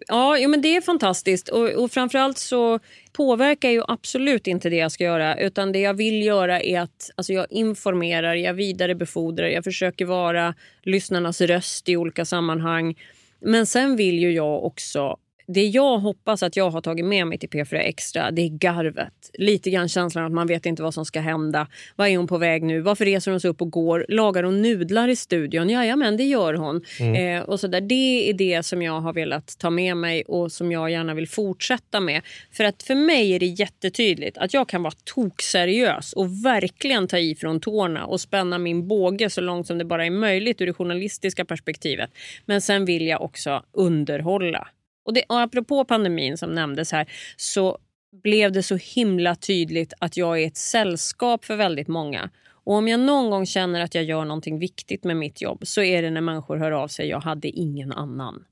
[0.07, 1.49] Ja, jo, men det är fantastiskt.
[1.49, 2.79] Och, och framförallt så
[3.13, 5.39] påverkar ju absolut inte det jag ska göra.
[5.39, 10.55] Utan det jag vill göra är att alltså jag informerar, jag vidarebefordrar, jag försöker vara
[10.83, 12.95] lyssnarnas röst i olika sammanhang.
[13.39, 17.37] Men sen vill ju jag också det jag hoppas att jag har tagit med mig
[17.37, 19.13] till P4 Extra det är garvet.
[19.33, 21.67] Lite grann känslan att man vet inte vad som ska hända.
[21.95, 22.81] Vad är hon på väg nu?
[22.81, 24.05] Varför reser hon sig upp och går?
[24.09, 25.69] Lagar hon nudlar i studion?
[25.69, 26.81] Jajamän, det gör hon.
[26.99, 27.37] Mm.
[27.37, 27.81] Eh, och så där.
[27.81, 31.27] Det är det som jag har velat ta med mig och som jag gärna vill
[31.27, 32.21] fortsätta med.
[32.51, 37.17] För att för mig är det jättetydligt att jag kan vara tokseriös och verkligen ta
[37.17, 40.65] i från tårna och spänna min båge så långt som det bara är möjligt ur
[40.65, 42.09] det journalistiska perspektivet.
[42.45, 44.67] Men sen vill jag också underhålla.
[45.03, 47.77] Och, det, och apropå pandemin som nämndes här så
[48.23, 52.29] blev det så himla tydligt att jag är ett sällskap för väldigt många.
[52.65, 55.81] Och om jag någon gång känner att jag gör någonting viktigt med mitt jobb så
[55.81, 57.07] är det när människor hör av sig.
[57.07, 58.45] Jag hade ingen annan.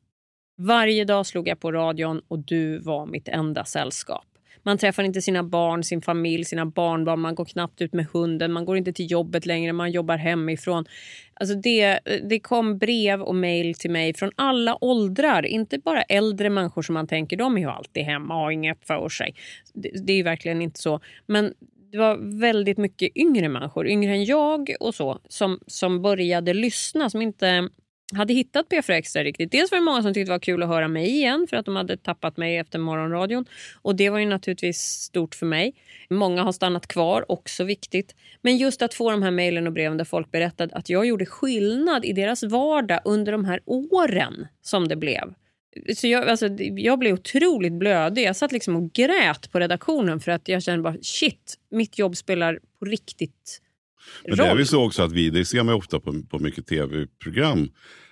[0.58, 4.31] Varje dag slog jag på radion och du var mitt enda sällskap.
[4.64, 7.20] Man träffar inte sina barn, sin familj, sina barnbarn.
[7.20, 8.52] Man går knappt ut med hunden.
[8.52, 9.74] Man går inte till jobbet längre.
[9.74, 10.86] Man jobbar hemifrån.
[11.34, 15.46] Alltså det, det kom brev och mejl till mig från alla åldrar.
[15.46, 18.88] Inte bara äldre människor som man tänker de är ju alltid hemma och har inget
[18.88, 19.36] för sig.
[19.74, 21.00] Det, det är ju verkligen inte så.
[21.26, 21.54] Men
[21.92, 27.10] det var väldigt mycket yngre människor, yngre än jag och så, som, som började lyssna.
[27.10, 27.70] Som inte
[28.16, 29.52] hade hittat P4 Extra riktigt.
[29.52, 31.66] Dels var det många som tyckte det var kul att höra mig igen för att
[31.66, 33.46] de hade tappat mig efter morgonradion.
[33.82, 35.74] Och det var ju naturligtvis stort för mig.
[36.10, 38.16] Många har stannat kvar, också viktigt.
[38.42, 41.26] Men just att få de här mejlen och breven där folk berättade att jag gjorde
[41.26, 45.34] skillnad i deras vardag under de här åren som det blev.
[45.96, 48.24] Så jag, alltså, jag blev otroligt blödig.
[48.24, 52.18] Jag satt liksom och grät på redaktionen för att jag kände bara shit, mitt jobb
[52.18, 53.62] spelar på riktigt
[54.28, 56.68] men det är väl så också att vi, det ser man ofta på, på mycket
[56.68, 57.70] tv-program,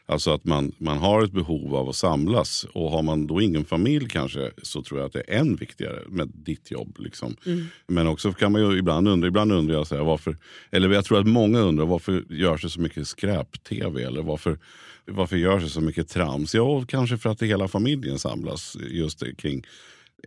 [0.09, 2.65] Alltså att man, man har ett behov av att samlas.
[2.73, 5.99] Och har man då ingen familj kanske så tror jag att det är än viktigare
[6.07, 6.95] med ditt jobb.
[6.99, 7.35] Liksom.
[7.45, 7.65] Mm.
[7.87, 10.37] Men också kan man ju ibland undra, ibland undrar jag så här, varför,
[10.71, 14.03] eller jag tror att många undrar varför görs det så mycket skräp-tv?
[14.03, 14.59] Eller varför,
[15.05, 16.55] varför görs det så mycket trams?
[16.55, 19.63] Ja, kanske för att hela familjen samlas just kring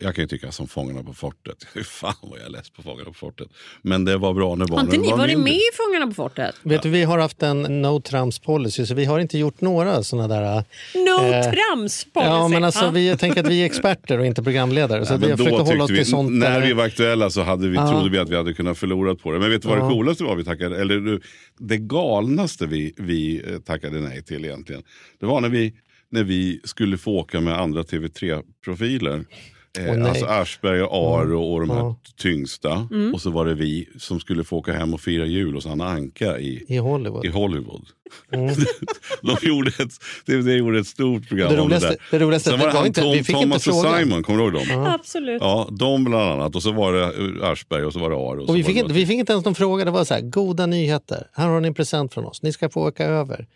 [0.01, 1.67] jag kan ju tycka som Fångarna på fortet.
[1.87, 3.49] Fan vad jag är less på Fångarna på fortet.
[3.83, 6.15] Men det var bra när barnen var Har inte ni varit med i Fångarna på
[6.15, 6.55] fortet?
[6.63, 10.03] Vet du, vi har haft en no trams policy så vi har inte gjort några
[10.03, 10.65] såna där...
[10.95, 12.31] No eh, trams policy?
[12.31, 15.07] Ja, men alltså, vi tänker att vi är experter och inte programledare.
[15.07, 16.33] Så ja, vi försöker hålla oss till sånt.
[16.33, 17.91] När vi var aktuella så hade vi, ja.
[17.91, 19.39] trodde vi att vi hade kunnat förlora på det.
[19.39, 19.83] Men vet du vad ja.
[19.85, 21.21] det coolaste var vi tackade, eller
[21.59, 24.83] det galnaste vi, vi eh, tackade nej till egentligen.
[25.21, 25.73] Det var när vi,
[26.11, 29.25] när vi skulle få åka med andra TV3-profiler.
[29.79, 31.97] Eh, alltså Aschberg och Aro och de här ja.
[32.17, 32.89] tyngsta.
[32.91, 33.15] Mm.
[33.15, 35.89] Och så var det vi som skulle få åka hem och fira jul hos Anna
[35.89, 37.25] Anka i, I Hollywood.
[37.25, 37.87] I Hollywood.
[38.33, 38.55] Mm.
[39.23, 39.91] de gjorde ett,
[40.27, 42.19] de, de gjorde ett stort program det roligaste, om det där.
[42.19, 44.67] Det roligaste, Sen var det han inte, Tom, Thomas och Simon, kommer du ihåg dem?
[44.69, 44.95] Ja.
[44.95, 45.43] Absolut.
[45.43, 46.57] Ja, de bland annat.
[46.57, 48.43] Och så var det Aschberg och så var det Aro.
[48.43, 49.85] Och, och vi, fick inte, vi fick inte ens någon fråga.
[49.85, 51.27] Det var så här, goda nyheter.
[51.33, 52.43] Här har ni en present från oss.
[52.43, 53.47] Ni ska få åka över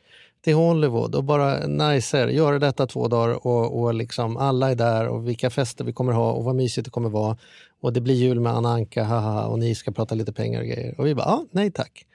[0.46, 5.08] till Hollywood och bara najser, göra detta två dagar och, och liksom alla är där
[5.08, 7.36] och vilka fester vi kommer ha och vad mysigt det kommer vara.
[7.80, 10.66] Och det blir jul med Anna Anka, haha, och ni ska prata lite pengar och
[10.66, 10.94] grejer.
[11.00, 12.06] Och vi bara, ah, nej tack.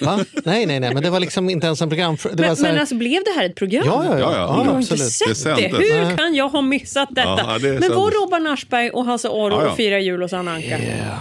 [0.00, 0.16] Va?
[0.44, 2.16] Nej, nej, nej, men det var liksom inte ens en program.
[2.22, 2.62] Det men, här...
[2.62, 3.82] men alltså blev det här ett program?
[3.86, 4.32] Ja, ja, ja.
[4.32, 5.68] ja, jag har inte sett det.
[5.68, 6.16] Hur nej.
[6.16, 7.38] kan jag ha missat detta?
[7.38, 9.70] Ja, det men var Robban Aschberg och Hasse Aro ja, ja.
[9.70, 10.78] och fira jul hos Anna Anka?
[10.78, 11.18] Yeah.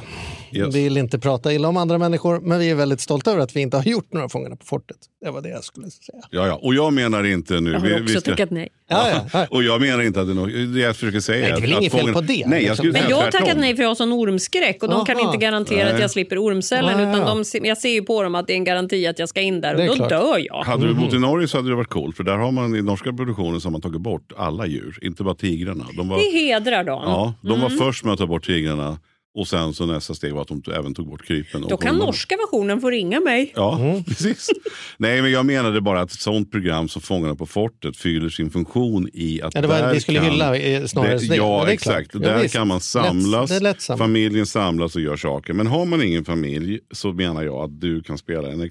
[0.53, 0.75] Yes.
[0.75, 3.61] Vill inte prata illa om andra människor, men vi är väldigt stolta över att vi
[3.61, 4.97] inte har gjort några Fångarna på fortet.
[5.21, 6.19] Det var det jag skulle säga.
[6.29, 6.59] Ja, ja.
[6.61, 7.71] Och jag menar inte nu...
[7.71, 8.31] Jag har också vi ska...
[8.31, 8.69] tackat nej.
[8.87, 9.47] Ja, ja.
[9.49, 10.73] Och jag menar inte att det är något...
[10.73, 12.43] Det jag försöker säga nej, det är väl inget fel på det?
[12.47, 15.05] Nej, jag men jag har tackat nej för jag har sån ormskräck och de Aha.
[15.05, 15.93] kan inte garantera nej.
[15.93, 16.99] att jag slipper ormcellen.
[16.99, 19.29] Ja, utan de, jag ser ju på dem att det är en garanti att jag
[19.29, 20.09] ska in där och då klart.
[20.09, 20.63] dör jag.
[20.63, 22.17] Hade du bott i Norge så hade det varit coolt.
[22.17, 24.99] För där har man i norska produktionen så har man tagit bort alla djur.
[25.01, 25.85] Inte bara tigrarna.
[25.97, 27.01] De var, det hedrar dem.
[27.05, 27.77] Ja, de var mm.
[27.77, 28.97] först med att ta bort tigrarna.
[29.33, 31.65] Och sen så nästa steg var att de även tog bort krypen.
[31.69, 33.53] Då kan norska versionen få ringa mig.
[33.55, 34.03] Ja, mm.
[34.07, 34.49] precis.
[34.97, 38.49] Nej, men jag menade bara att ett sånt program som Fångarna på fortet fyller sin
[38.49, 39.55] funktion i att...
[39.55, 42.13] Ja, det var, där vi skulle kan, hylla eh, snarare det, Ja, det exakt.
[42.13, 45.53] där kan man samlas, lätt, familjen samlas och gör saker.
[45.53, 48.61] Men har man ingen familj så menar jag att du kan spela en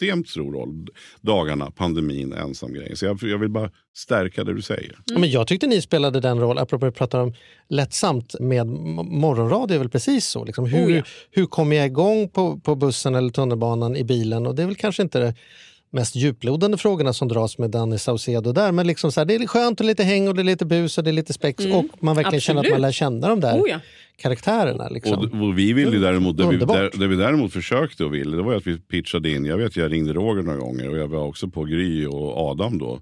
[0.00, 0.86] extremt stor roll
[1.20, 2.96] dagarna, pandemin, ensam grej.
[2.96, 4.92] Så jag, jag vill bara stärka det du säger.
[4.92, 5.02] Mm.
[5.06, 7.34] Ja, men jag tyckte ni spelade den roll, apropå att prata om
[7.68, 10.44] lättsamt med morgonradio, är väl precis så.
[10.44, 11.02] Liksom, hur, oh ja.
[11.30, 14.46] hur kommer jag igång på, på bussen eller tunnelbanan i bilen?
[14.46, 15.34] Och det är väl kanske inte det
[15.90, 18.72] mest djuplodande frågorna som dras med Danny Saucedo där.
[18.72, 20.98] Men liksom så här, det är skönt och lite häng och det är lite bus
[20.98, 21.76] och det är lite spex mm.
[21.76, 22.42] och man verkligen Absolut.
[22.42, 23.80] känner att man lär känna de där oh ja.
[24.16, 24.88] karaktärerna.
[24.88, 25.18] Liksom.
[25.18, 28.42] Och, och, vi ville däremot, det vi, där, det vi däremot försökte och ville, det
[28.42, 31.26] var att vi pitchade in, jag vet jag ringde Roger några gånger och jag var
[31.26, 33.00] också på Gry och Adam då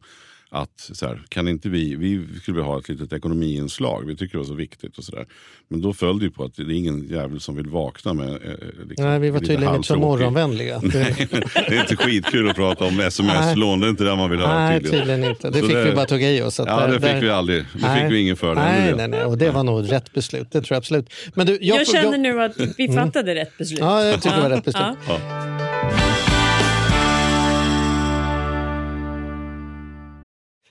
[0.51, 4.33] att så här, kan inte vi, vi skulle vilja ha ett litet ekonomiinslag, vi tycker
[4.33, 5.27] det var så viktigt och sådär.
[5.69, 8.29] Men då föll det ju på att det är ingen jävel som vill vakna med
[8.29, 8.37] eh,
[8.89, 10.81] liksom, Nej, vi var tydligen inte så morgonvänliga.
[10.95, 14.41] Nej, det är inte skitkul att prata om sms-lån, det är inte det man vill
[14.41, 14.99] höra Nej, tydligen.
[15.07, 15.51] tydligen inte.
[15.51, 16.61] Det Så fick det- vi bara tugga i oss.
[16.61, 17.63] att Ja, där- det fick där- vi aldrig.
[17.75, 18.03] Det Nej.
[18.03, 18.55] fick vi ingen för.
[18.55, 19.25] Nej, nej, nej.
[19.25, 20.47] Och det var nog rätt beslut.
[20.53, 21.13] Det tror jag absolut.
[21.35, 23.81] Men du, jag, Jag känner jag, nu att vi fattade rätt beslut.
[23.81, 24.87] Ja, jag tycker det var rätt beslut.
[25.09, 25.58] Ja.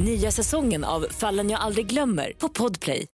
[0.00, 3.06] Nya säsongen av Fallen jag aldrig glömmer på Podplay.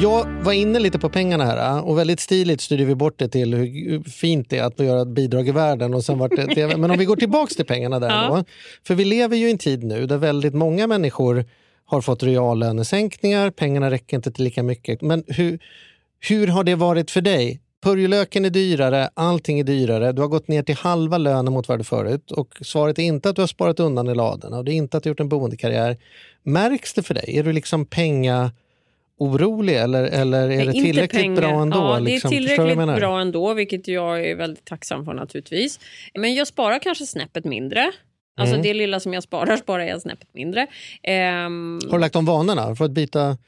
[0.00, 3.54] Jag var inne lite på pengarna här och väldigt stiligt styrde vi bort det till
[3.54, 5.94] hur fint det är att göra ett bidrag i världen.
[5.94, 6.76] Och sen vart det.
[6.78, 8.28] Men om vi går tillbaks till pengarna där Ja.
[8.36, 8.44] då.
[8.86, 11.44] För vi lever ju i en tid nu där väldigt många människor
[11.84, 15.02] har fått reallönesänkningar, pengarna räcker inte till lika mycket.
[15.02, 15.58] Men hur,
[16.20, 17.60] hur har det varit för dig?
[17.82, 20.12] Purjolöken är dyrare, allting är dyrare.
[20.12, 22.30] Du har gått ner till halva lönen mot vad du förut.
[22.30, 24.96] Och svaret är inte att du har sparat undan i ladorna och det är inte
[24.96, 25.96] att du har gjort en boendekarriär.
[26.42, 27.24] Märks det för dig?
[27.38, 28.52] Är du liksom penga
[29.18, 31.40] orolig eller, eller är det tillräckligt pengar.
[31.40, 31.78] bra ändå?
[31.78, 32.30] Ja, det är liksom?
[32.30, 35.80] Tillräckligt bra ändå, vilket jag är väldigt tacksam för naturligtvis.
[36.14, 37.92] Men jag sparar kanske snäppet mindre.
[38.38, 38.62] Alltså Mm.
[38.62, 40.66] det lilla som jag sparar sparar jag snäppet mindre.
[41.02, 42.76] Ehm, Har du lagt om vanorna?
[42.76, 43.38] För att byta,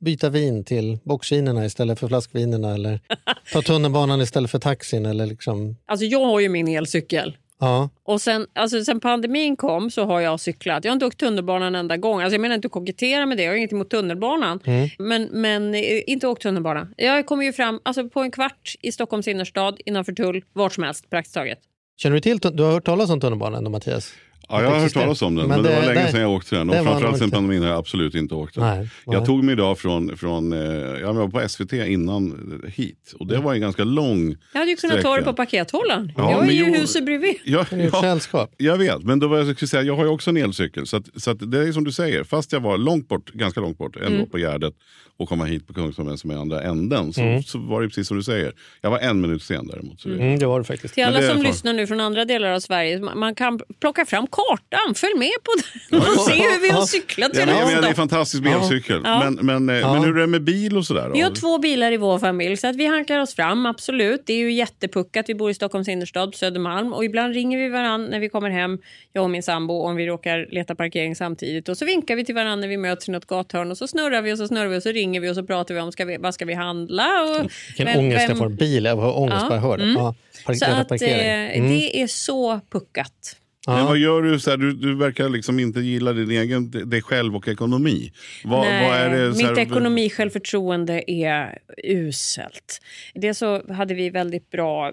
[0.00, 3.00] byta vin till boxvinerna istället för flaskvinerna eller
[3.52, 5.06] ta tunnelbanan istället för taxin?
[5.06, 7.36] Eller liksom, alltså jag har ju min elcykel.
[7.60, 7.90] ja.
[8.02, 10.84] Och sen, alltså sen pandemin kom så har jag cyklat.
[10.84, 12.20] Jag har inte åkt tunnelbanan en enda gång.
[12.20, 14.60] Alltså jag menar inte att kokettera med det, jag har inget emot tunnelbanan.
[14.64, 14.88] Mm.
[14.98, 16.88] Men, men eh, inte åkt tunnelbana.
[16.96, 20.84] Jag kommer ju fram alltså på en kvart i Stockholms innerstad innanför tull, vart som
[20.84, 21.58] helst praktiskt taget.
[21.96, 24.12] Känner du till, du har hört talas om tunnelbanan ändå Mattias?
[24.50, 26.20] Ja, jag har hört talas om den, Men men, det, det- var länge det- sedan
[26.20, 26.70] jag åkte den.
[26.70, 28.64] Och framförallt sen pandemin har jag absolut inte åkt den.
[28.64, 28.88] Nej, nej.
[29.16, 30.58] Jag tog mig idag från, från eh,
[31.00, 33.14] jag var på SVT innan hit.
[33.18, 35.30] Och det var en ganska lång Jag hade ju kunnat ta det sträcka.
[35.32, 36.12] på pakethållaren.
[36.16, 37.34] Ja, jag är men ju jo- huset bredvid.
[37.44, 38.54] Ja, Det är ett ja, sällskap.
[38.58, 40.86] jag vet, men då var jag, skulle säga, jag har ju också en elcykel.
[40.86, 43.60] Så, att, så att det är som du säger, fast jag var långt bort, ganska
[43.60, 44.30] långt bort ändå Mm.
[44.30, 44.74] på Gärdet
[45.16, 47.12] och komma hit på Kungsholmen som är andra änden.
[47.12, 47.42] Så, Mm.
[47.42, 48.52] så var det precis som du säger.
[48.80, 50.00] Jag var en minut sen däremot.
[50.00, 50.94] Så det- Mm, det var det faktiskt.
[50.94, 54.26] Till alla som lyssnar nu från andra delar av Sverige, man man kan plocka fram
[54.38, 55.52] kartan, följ med på
[55.90, 58.42] den och se hur vi har cyklat Ja, till men, menar, det är en fantastisk
[58.42, 58.62] med Ja.
[58.62, 59.00] elcykel.
[59.04, 59.18] Ja.
[59.30, 59.34] Men,
[59.66, 61.10] men, eh, men hur är det med bil och sådär?
[61.14, 64.22] Vi har två bilar i vår familj så att vi hankar oss fram, absolut.
[64.26, 68.04] Det är ju jättepuckat, vi bor i Stockholms innerstad, Södermalm och ibland ringer vi varann
[68.04, 68.78] när vi kommer hem,
[69.12, 72.34] jag och min sambo, om vi råkar leta parkering samtidigt och så vinkar vi till
[72.34, 74.78] varandra när vi möts i något gathörn och så snurrar vi och så snurrar vi
[74.78, 77.06] och så ringer vi och så pratar vi om ska vi, vad ska vi handla
[77.22, 78.48] och Vilken vem- ångest vem- jag får.
[78.48, 79.82] Bil, jag får ångest Ja, bara jag hör det.
[79.84, 79.96] mm.
[79.96, 80.14] Ja,
[80.46, 81.58] park- Så att eh, parkering.
[81.64, 81.70] Mm.
[81.70, 83.36] det är så puckat.
[83.68, 83.84] Men Ja.
[83.86, 84.40] vad gör du?
[84.40, 88.12] Så här, du, du verkar liksom inte gilla din egen, dig själv och ekonomi.
[88.44, 92.80] Vad, Nej, vad är det, så här- mitt ekonomisjälvförtroende är uselt.
[93.14, 94.92] Dels så hade vi väldigt bra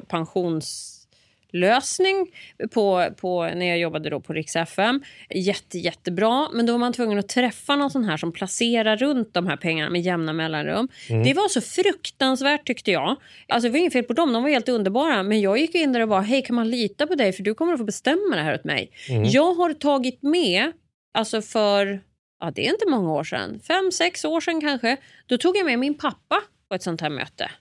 [1.56, 2.28] pensionslösning
[2.74, 5.04] på, på, när jag jobbade då på Rix FM.
[5.30, 9.34] Jätte, jättebra, men då var man tvungen att träffa någon sån här som placerar runt
[9.34, 10.88] de här pengarna med jämna mellanrum.
[11.08, 13.16] Det var så fruktansvärt tyckte jag.
[13.48, 15.24] Alltså det var inget fel på dem, de var helt underbara.
[15.24, 17.54] Men jag gick in där och bara, hej kan man lita på dig för du
[17.54, 18.92] kommer att få bestämma det här åt mig.
[19.26, 20.72] Jag har tagit med,
[21.14, 22.02] alltså för
[22.40, 25.66] ja, det är inte många år sedan, fem, sex år sedan kanske, då tog jag
[25.66, 27.52] med min pappa på ett sånt här möte.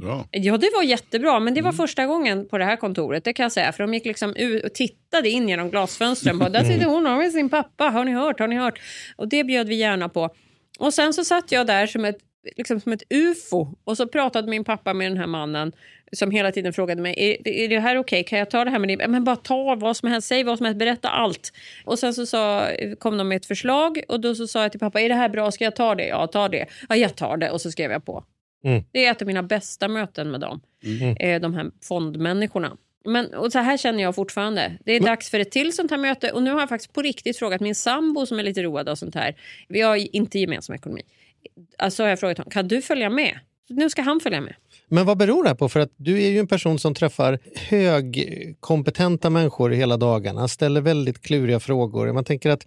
[0.00, 0.28] Bra.
[0.30, 3.42] Ja, det var jättebra, men det var första gången på det här kontoret, det kan
[3.42, 3.72] jag säga.
[3.72, 6.38] För de gick liksom ut och tittade in genom glasfönstren.
[6.38, 8.80] Bara, Där sitter hon med sin pappa, har ni hört, har ni hört?
[9.16, 10.30] Och det bjöd vi gärna på.
[10.78, 12.18] Och sen så satt jag där som ett,
[12.56, 15.72] liksom som ett ufo och så pratade min pappa med den här mannen
[16.12, 18.78] som hela tiden frågade mig, är, är det här okej, kan jag ta det här
[18.78, 19.08] med dig?
[19.08, 21.52] Men bara ta vad som helst, säg vad som helst, berätta allt.
[21.84, 24.80] Och sen så sa, kom de med ett förslag och då så sa jag till
[24.80, 26.06] pappa, är det här bra, ska jag ta det?
[26.06, 26.66] Ja, ta det.
[26.88, 28.24] Ja, jag tar det och så skrev jag på.
[28.64, 28.84] Mm.
[28.92, 30.60] Det är ett av mina bästa möten med dem,
[31.20, 32.76] eh, de här fondmänniskorna.
[33.04, 34.78] Men, och så här känner jag fortfarande.
[34.84, 36.30] Det är dags för ett till sånt här möte.
[36.30, 38.94] Och nu har jag faktiskt på riktigt frågat min sambo som är lite road av
[38.94, 39.36] sånt här.
[39.68, 41.02] Vi har inte gemensam ekonomi.
[41.78, 43.38] Alltså har jag frågat honom, kan du följa med?
[43.68, 44.54] Nu ska han följa med.
[44.88, 45.68] Men vad beror det här på?
[45.68, 51.22] För att du är ju en person som träffar högkompetenta människor hela dagarna, ställer väldigt
[51.22, 52.12] kluriga frågor.
[52.12, 52.66] Man tänker att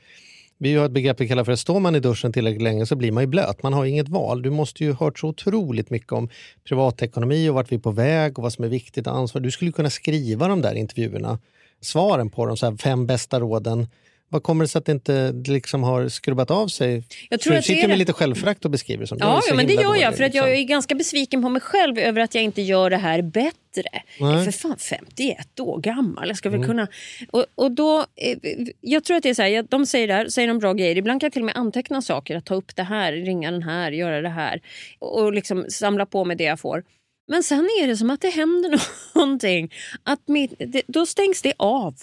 [0.63, 2.95] vi har ett begrepp vi kallar för att står man i duschen tillräckligt länge så
[2.95, 3.63] blir man ju blöt.
[3.63, 4.41] Man har ju inget val.
[4.41, 6.29] Du måste ju ha hört så otroligt mycket om
[6.63, 9.41] privatekonomi och vart vi är på väg och vad som är viktigt och ansvar.
[9.41, 11.39] Du skulle kunna skriva de där intervjuerna,
[11.81, 13.87] svaren på de så här fem bästa råden.
[14.31, 17.03] Vad kommer det sig att det inte liksom har skrubbat av sig?
[17.29, 17.99] Jag tror du det sitter är med det.
[17.99, 19.17] lite självförakt och beskriver det som.
[19.17, 20.17] Jag Ja, ja men det gör jag.
[20.17, 20.61] För att jag liksom.
[20.61, 23.89] är ganska besviken på mig själv över att jag inte gör det här bättre.
[24.19, 26.27] Jag är för fan 51 år gammal.
[26.27, 26.87] Jag ska väl kunna...
[27.31, 28.37] Och, och då, eh,
[28.81, 30.97] jag tror att det är så här, jag- de säger där, säger de bra grejer.
[30.97, 32.35] Ibland kan jag till och med anteckna saker.
[32.37, 34.61] Att ta upp det här, ringa den här, göra det här.
[34.99, 36.83] Och liksom samla på mig det jag får.
[37.27, 38.81] Men sen är det som att det händer
[39.15, 39.73] någonting.
[40.03, 41.95] Att mitt, det, då stängs det av.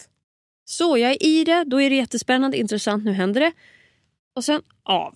[0.71, 3.53] Så jag är i det, då är det jättespännande, intressant, nu händer det.
[4.37, 5.15] Och sen av.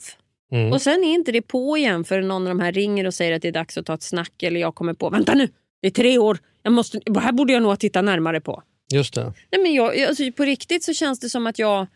[0.52, 0.72] Mm.
[0.72, 3.32] Och sen är inte det på igen för någon av de här ringer och säger
[3.32, 5.48] att det är dags att ta ett snack eller jag kommer på, vänta nu,
[5.82, 8.62] det är tre år, jag måste, det här borde jag nog titta närmare på.
[8.94, 9.24] Just det.
[9.24, 11.86] Nej, men jag, alltså, på riktigt så känns det som att jag,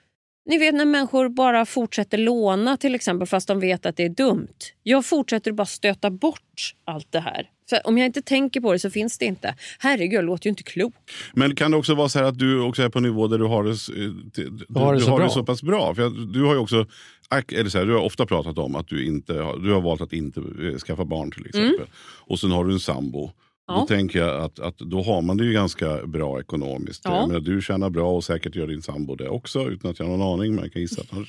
[0.46, 4.08] ni vet när människor bara fortsätter låna till exempel fast de vet att det är
[4.08, 4.58] dumt.
[4.82, 7.50] Jag fortsätter bara stöta bort allt det här.
[7.68, 9.55] För om jag inte tänker på det så finns det inte.
[9.79, 10.94] Herregud, jag låter ju inte klok.
[11.35, 13.38] Men kan det också vara så här att du också är på en nivå där
[13.38, 14.11] du har det, eh,
[14.68, 15.26] du, har det du så har bra.
[15.26, 15.94] det så pass bra?
[15.94, 16.87] För att du har ju också
[17.52, 20.00] eller så här, du har ofta pratat om att du, inte har, du har valt
[20.00, 21.87] att inte eh, skaffa barn till exempel.
[22.26, 23.31] Och sen har du en sambo.
[23.68, 23.74] Ja.
[23.81, 27.00] Då tänker jag att, att då har man det ju ganska bra ekonomiskt.
[27.05, 27.16] Ja.
[27.16, 30.07] Jag menar, du tjänar bra och säkert gör din sambo det också utan att jag
[30.07, 30.55] har någon aning.
[30.55, 31.26] Men jag kan gissa att han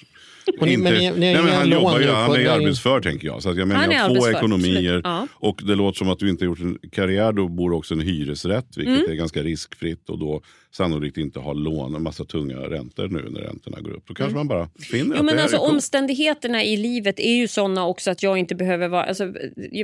[0.59, 2.27] Och ni- men ni- ni har Nej, men inga han lån jobbar ju, nu han
[2.27, 3.43] på- är ju arbetsför tänker jag.
[3.43, 5.01] Så att jag menar, Han är jag har två ekonomier.
[5.03, 5.27] Ja.
[5.33, 7.93] Och det låter som att du inte har gjort en karriär, då bor du också
[7.93, 8.77] i en hyresrätt.
[8.77, 9.11] Vilket Mm.
[9.11, 10.41] är ganska riskfritt och då
[10.77, 14.07] sannolikt inte har lån, en massa tunga räntor nu när räntorna går upp.
[14.07, 15.15] Då kanske man bara finner Mm.
[15.15, 18.55] Jo, att men det alltså, omständigheterna i livet är ju såna också att jag inte
[18.55, 19.03] behöver vara...
[19.03, 19.33] Alltså,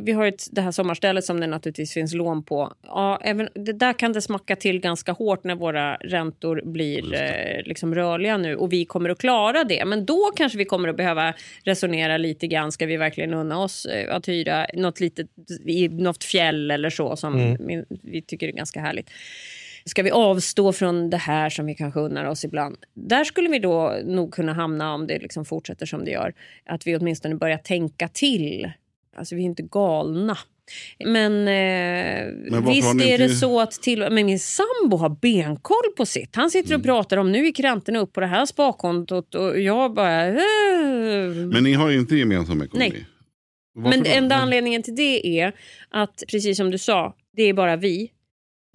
[0.02, 2.74] vi har ett, det här sommarstället som det naturligtvis finns lån på.
[2.84, 7.64] Ja, även, det där kan det smacka till ganska hårt när våra räntor blir eh,
[7.66, 9.86] liksom rörliga nu och vi kommer att klara det.
[9.86, 12.72] Men då kanske vi kommer att behöva resonera lite grann.
[12.72, 15.28] Ska vi verkligen unna oss eh, att hyra något litet
[15.66, 19.10] i något fjäll eller så som min, vi tycker är ganska härligt.
[19.86, 22.78] Ska vi avstå från det här som vi kanske unnar oss ibland?
[22.94, 26.34] Där skulle vi då nog kunna hamna om det liksom fortsätter som det gör.
[26.66, 28.72] Att vi åtminstone börjar tänka till.
[29.18, 30.38] Alltså vi är inte galna.
[31.06, 36.06] Men, eh, har visst är det så att till men min sambo har benkoll på
[36.06, 36.36] sitt.
[36.36, 36.84] Han sitter och Mm.
[36.84, 40.28] pratar om nu gick räntorna upp på det här sparkontot och jag bara...
[40.28, 40.36] Eh.
[41.54, 42.90] Men ni har inte gemensam ekonomi?
[42.94, 43.06] Nej.
[43.76, 44.10] Varför Men då?
[44.12, 45.54] enda anledningen till det är
[45.90, 48.12] att, precis som du sa, det är bara vi.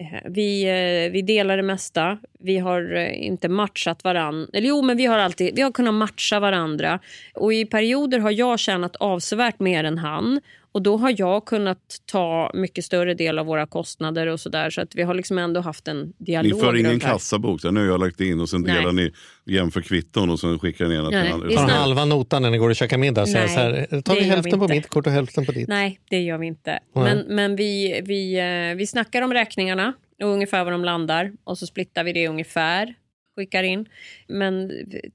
[0.00, 2.18] Eh, vi, eh, vi delar det mesta.
[2.40, 4.48] Vi har eh, inte matchat varandra.
[4.52, 6.98] Eller jo, men vi har alltid vi har kunnat matcha varandra.
[7.34, 10.40] Och i perioder har jag tjänat avsevärt mer än han.
[10.72, 14.70] Och då har jag kunnat ta mycket större del av våra kostnader och sådär.
[14.70, 17.72] Så att vi har liksom ändå haft en Ni dialog för ingen kassabok, så här,
[17.72, 18.74] nu har jag lagt in och sen Nej.
[18.74, 19.12] delar ni
[19.46, 21.48] jämför kvitton och sen skickar ni ena till andra.
[21.50, 24.60] Tar halva notan när ni går och käkar middag Nej, så här, tar vi hälften
[24.60, 25.68] vi på mitt kort och hälften på ditt.
[25.68, 26.70] Nej, det gör vi inte.
[26.70, 27.04] Nej.
[27.04, 31.58] Men, men vi, vi, eh, vi snackar om räkningarna och ungefär var de landar och
[31.58, 32.94] så splittar vi det ungefär.
[33.38, 33.88] Skickar in.
[34.26, 34.68] Men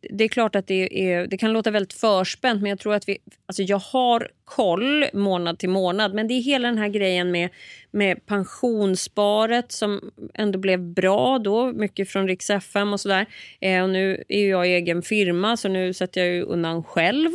[0.09, 3.09] det är klart att det, är, det kan låta väldigt förspänt men jag tror att
[3.09, 3.17] vi...
[3.45, 7.49] Alltså jag har koll månad till månad men det är hela den här grejen med,
[7.91, 11.71] med pensionssparet som ändå blev bra då.
[11.73, 13.25] Mycket från Rix FM och sådär.
[13.61, 17.31] Eh, och nu är jag jag egen firma så nu sätter jag ju undan själv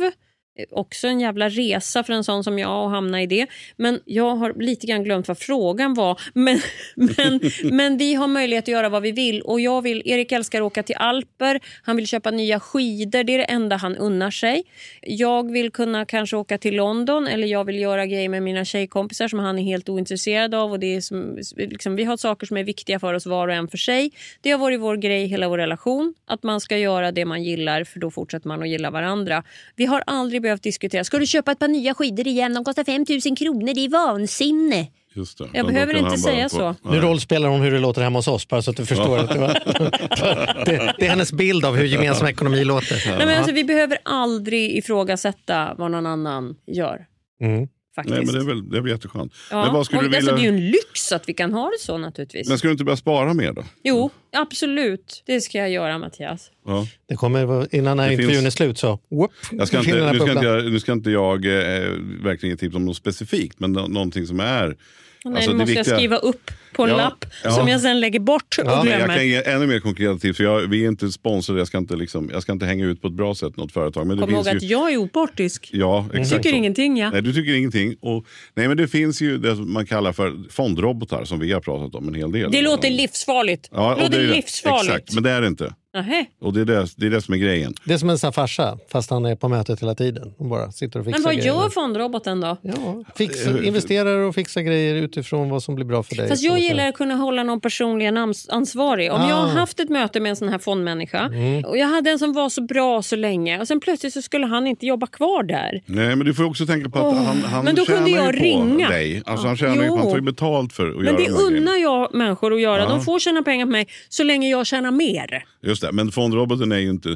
[0.71, 3.47] också en jävla resa för en sån som jag att hamna i det.
[3.77, 6.21] Men jag har lite grann glömt vad frågan var.
[6.33, 6.61] Men,
[6.95, 9.41] men, men vi har möjlighet att göra vad vi vill.
[9.41, 11.59] Och jag vill, Erik älskar att åka till Alper.
[11.83, 13.23] Han vill köpa nya skidor.
[13.23, 14.63] Det är det enda han unnar sig.
[15.01, 19.27] Jag vill kunna kanske åka till London eller jag vill göra grejer med mina tjejkompisar
[19.27, 20.71] som han är helt ointresserad av.
[20.71, 23.53] Och det är som, liksom, vi har saker som är viktiga för oss var och
[23.53, 24.11] en för sig.
[24.41, 26.13] Det har varit vår grej hela vår relation.
[26.25, 29.43] Att man ska göra det man gillar för då fortsätter man att gilla varandra.
[29.75, 31.03] Vi har aldrig behövt diskutera.
[31.03, 32.53] Ska du köpa ett par nya skidor igen?
[32.53, 33.73] De kostar 5 000 kronor.
[33.73, 34.87] Det är vansinne.
[35.13, 35.49] Just det.
[35.53, 36.75] Jag behöver inte säga så.
[36.81, 39.17] Nu rollspelar hon hur det låter hemma hos oss, bara så att du förstår.
[39.17, 39.47] Att det, var,
[40.65, 43.03] det, det är hennes bild av hur gemensam ekonomi låter.
[43.07, 47.05] Nej, men alltså, vi behöver aldrig ifrågasätta vad någon annan gör.
[47.41, 47.67] Mm.
[48.03, 48.15] Faktiskt.
[48.17, 49.33] Nej, men det är väl, det är väl jätteskönt.
[49.51, 49.63] ja.
[49.65, 50.51] Men vad skulle och, du alltså, vilja...
[50.51, 52.49] det är ju en lyx att vi kan ha det så naturligtvis.
[52.49, 53.63] Men ska du inte börja spara mer då?
[53.83, 55.23] Jo, absolut.
[55.25, 56.51] Det ska jag göra Mattias.
[56.65, 56.87] Ja.
[57.09, 58.99] Det kommer, innan den här Det intervjun finns- är slut så...
[59.09, 61.89] Whoop, Jag ska inte, nu, ska inte jag, nu ska inte jag eh,
[62.23, 64.77] verkligen ge tips om något specifikt, men nå- någonting som är...
[65.25, 67.51] Nej, Alltså, måste viktiga- jag skriva upp på en Ja, lapp ja.
[67.51, 68.99] som jag sen lägger bort och Ja, glömmer.
[68.99, 70.39] jag kan ge ännu mer konkreta tips.
[70.39, 73.07] Jag, vi är inte sponsrade, jag ska inte, liksom, jag ska inte hänga ut på
[73.07, 74.07] ett bra sätt något företag.
[74.07, 75.69] Men det Kom ihåg finns att ju, jag är opartisk.
[75.73, 76.55] Ja, exakt Tycker så.
[76.55, 77.09] ingenting ja.
[77.09, 77.95] Nej, du tycker ingenting.
[78.01, 81.95] Och, nej, men det finns ju det man kallar för fondrobotar som vi har pratat
[81.95, 82.51] om en hel del.
[82.51, 83.69] Det låter livsfarligt.
[83.71, 84.85] ja, det låter det är- livsfarligt.
[84.93, 85.73] Exakt, men det är det inte.
[85.93, 86.25] Nähä.
[86.41, 87.73] Och det är det, det är det som är grejen.
[87.85, 90.33] Det är som en sån här farsa, fast han är på mötet hela tiden.
[90.37, 91.47] Och bara sitter och fixar Men vad grejer.
[91.47, 92.57] gör fondroboten då?
[92.61, 96.29] Ja, fixa, investerar och fixar grejer utifrån vad som blir bra för dig.
[96.29, 99.11] Fast Så- jag gillar att kunna hålla någon personligen ans- ansvarig.
[99.11, 99.35] Om jag Ah.
[99.41, 101.31] har haft ett möte med en sån här fondmänniska
[101.65, 104.45] och jag hade en som var så bra så länge och sen plötsligt så skulle
[104.47, 105.81] han inte jobba kvar där.
[105.85, 108.25] Nej, men du får också tänka på att Åh, han, han men då kunde jag
[108.25, 108.89] ju på ringa.
[108.89, 109.23] dig.
[109.25, 109.95] Alltså, han, tjänar ju, jo.
[109.95, 111.59] han får ju betalt för att Men göra det de här grejerna.
[111.61, 112.81] unnar jag människor att göra.
[112.83, 112.89] Ja.
[112.89, 115.43] De får tjäna pengar på mig så länge jag tjänar mer.
[115.61, 117.09] Just det, men fondroboten är ju inte,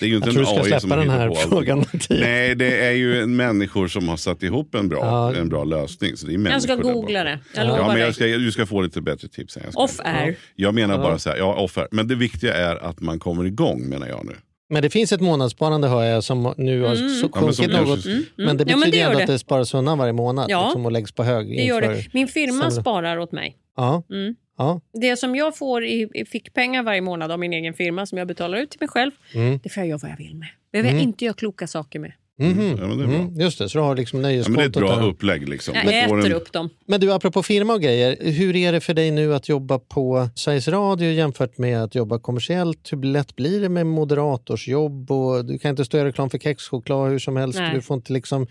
[0.00, 1.38] det är ju inte Jag tror en du ska AI som släppa har den hittat
[1.42, 1.84] här frågan.
[2.10, 5.34] Nej, det är ju en människor som har satt ihop en bra, Ja.
[5.40, 6.16] en bra lösning.
[6.16, 7.38] Så det är Jag ska googla det.
[7.54, 9.58] Jag lovar Ja, men jag ska, du ska få lite bättre tips.
[9.64, 10.36] Jag ska- Off air.
[10.54, 11.88] Jag menar bara så här, ja off-air.
[11.90, 14.32] Men det viktiga är att man kommer igång menar jag nu.
[14.70, 18.04] Men det finns ett månadssparande hör jag som nu har Ja, som sjunkit kanske- något.
[18.06, 19.32] Mm, Men det Ja, men betyder det ändå att det.
[19.32, 20.64] det sparas undan varje månad Ja.
[20.64, 21.48] liksom, och läggs på hög.
[21.48, 22.04] Det gör det.
[22.12, 23.56] Min firma sparar åt mig.
[23.78, 24.02] Ja.
[24.10, 24.34] Mm.
[24.58, 24.80] Ja.
[24.92, 28.26] Det som jag får i, i fickpengar varje månad av min egen firma som jag
[28.28, 29.60] betalar ut till mig själv, Mm.
[29.62, 30.48] det får jag göra vad jag vill med.
[30.72, 32.12] behöver jag inte göra kloka saker med.
[32.40, 32.76] Mhm.
[32.78, 33.16] Ja, men det är bra.
[33.16, 35.08] Mm, just det, så du har liksom Ja, men det är ett nöjeskontot bra där.
[35.08, 35.48] upplägg.
[35.48, 35.74] Liksom.
[35.74, 36.70] Jag får äter en- upp dem.
[36.86, 40.28] Men du, apropå firma och grejer, hur är det för dig nu att jobba på
[40.34, 42.92] Sveriges Radio jämfört med att jobba kommersiellt?
[42.92, 45.10] Hur lätt blir det med moderatorsjobb?
[45.10, 47.58] Och du kan inte stå i reklam för kexchoklad hur som helst.
[47.58, 47.74] Nej.
[47.74, 48.46] Du får inte liksom...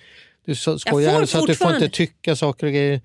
[0.45, 3.01] Du skojar så att du får inte tycka saker och grejer.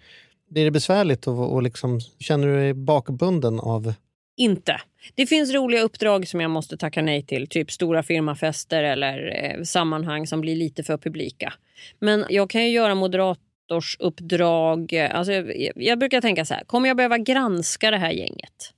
[0.52, 3.94] Blir det besvärligt och, och liksom, känner du dig bakbunden av...
[4.36, 4.80] Inte.
[5.14, 7.46] Det finns roliga uppdrag som jag måste tacka nej till.
[7.46, 11.52] Typ stora firmafester eller eh, sammanhang som blir lite för publika.
[11.98, 14.94] Men jag kan ju göra moderatorsuppdrag.
[14.94, 16.64] Alltså, jag, jag brukar tänka så här.
[16.64, 18.72] Kommer jag behöva granska det här gänget?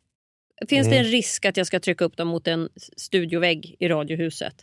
[0.69, 4.55] Finns det en risk att jag ska trycka upp dem mot en studiovägg i Radiohuset?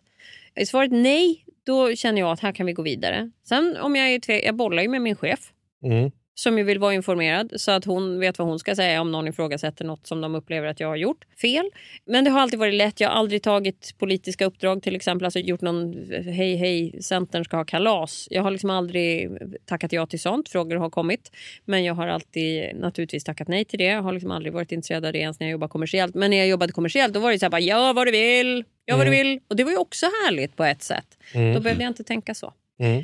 [0.56, 3.32] Är svaret nej, då känner jag att här kan vi gå vidare.
[3.44, 5.40] Sen om jag är tve- jag bollar ju med min chef
[5.84, 6.12] Mm.
[6.36, 9.28] Som ju vill vara informerad så att hon vet vad hon ska säga om någon
[9.28, 11.70] ifrågasätter något som de upplever att jag har gjort fel.
[12.06, 13.00] Men det har alltid varit lätt.
[13.00, 15.26] Jag har aldrig tagit politiska uppdrag till exempel.
[15.26, 18.28] Alltså gjort någon hej hej Centern ska ha kalas.
[18.32, 19.30] Jag har liksom aldrig
[19.66, 20.50] tackat ja till sånt.
[20.50, 21.32] Frågor har kommit.
[21.66, 23.86] Men jag har alltid naturligtvis tackat nej till det.
[23.86, 26.16] Jag har liksom aldrig varit intresserad av det ens när jag jobbade kommersiellt.
[26.16, 28.64] Men när jag jobbade kommersiellt då var det så här bara ja vad du vill.
[28.86, 29.40] Ja vad du vill.
[29.48, 31.18] Och det var ju också härligt på ett sätt.
[31.34, 32.54] Då behövde jag inte tänka så.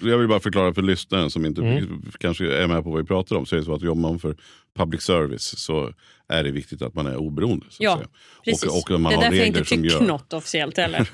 [0.01, 2.01] Jag vill bara förklara för lyssnaren som inte Mm.
[2.19, 3.45] kanske är med på vad vi pratar om.
[3.45, 4.35] Så är det så att jobbar man för
[4.77, 5.93] public service så
[6.29, 7.65] är det viktigt att man är oberoende.
[7.69, 8.01] Så Ja.
[8.45, 8.63] Precis.
[8.69, 10.01] Och, och man det är har därför jag inte tycker gör...
[10.01, 11.09] något officiellt heller.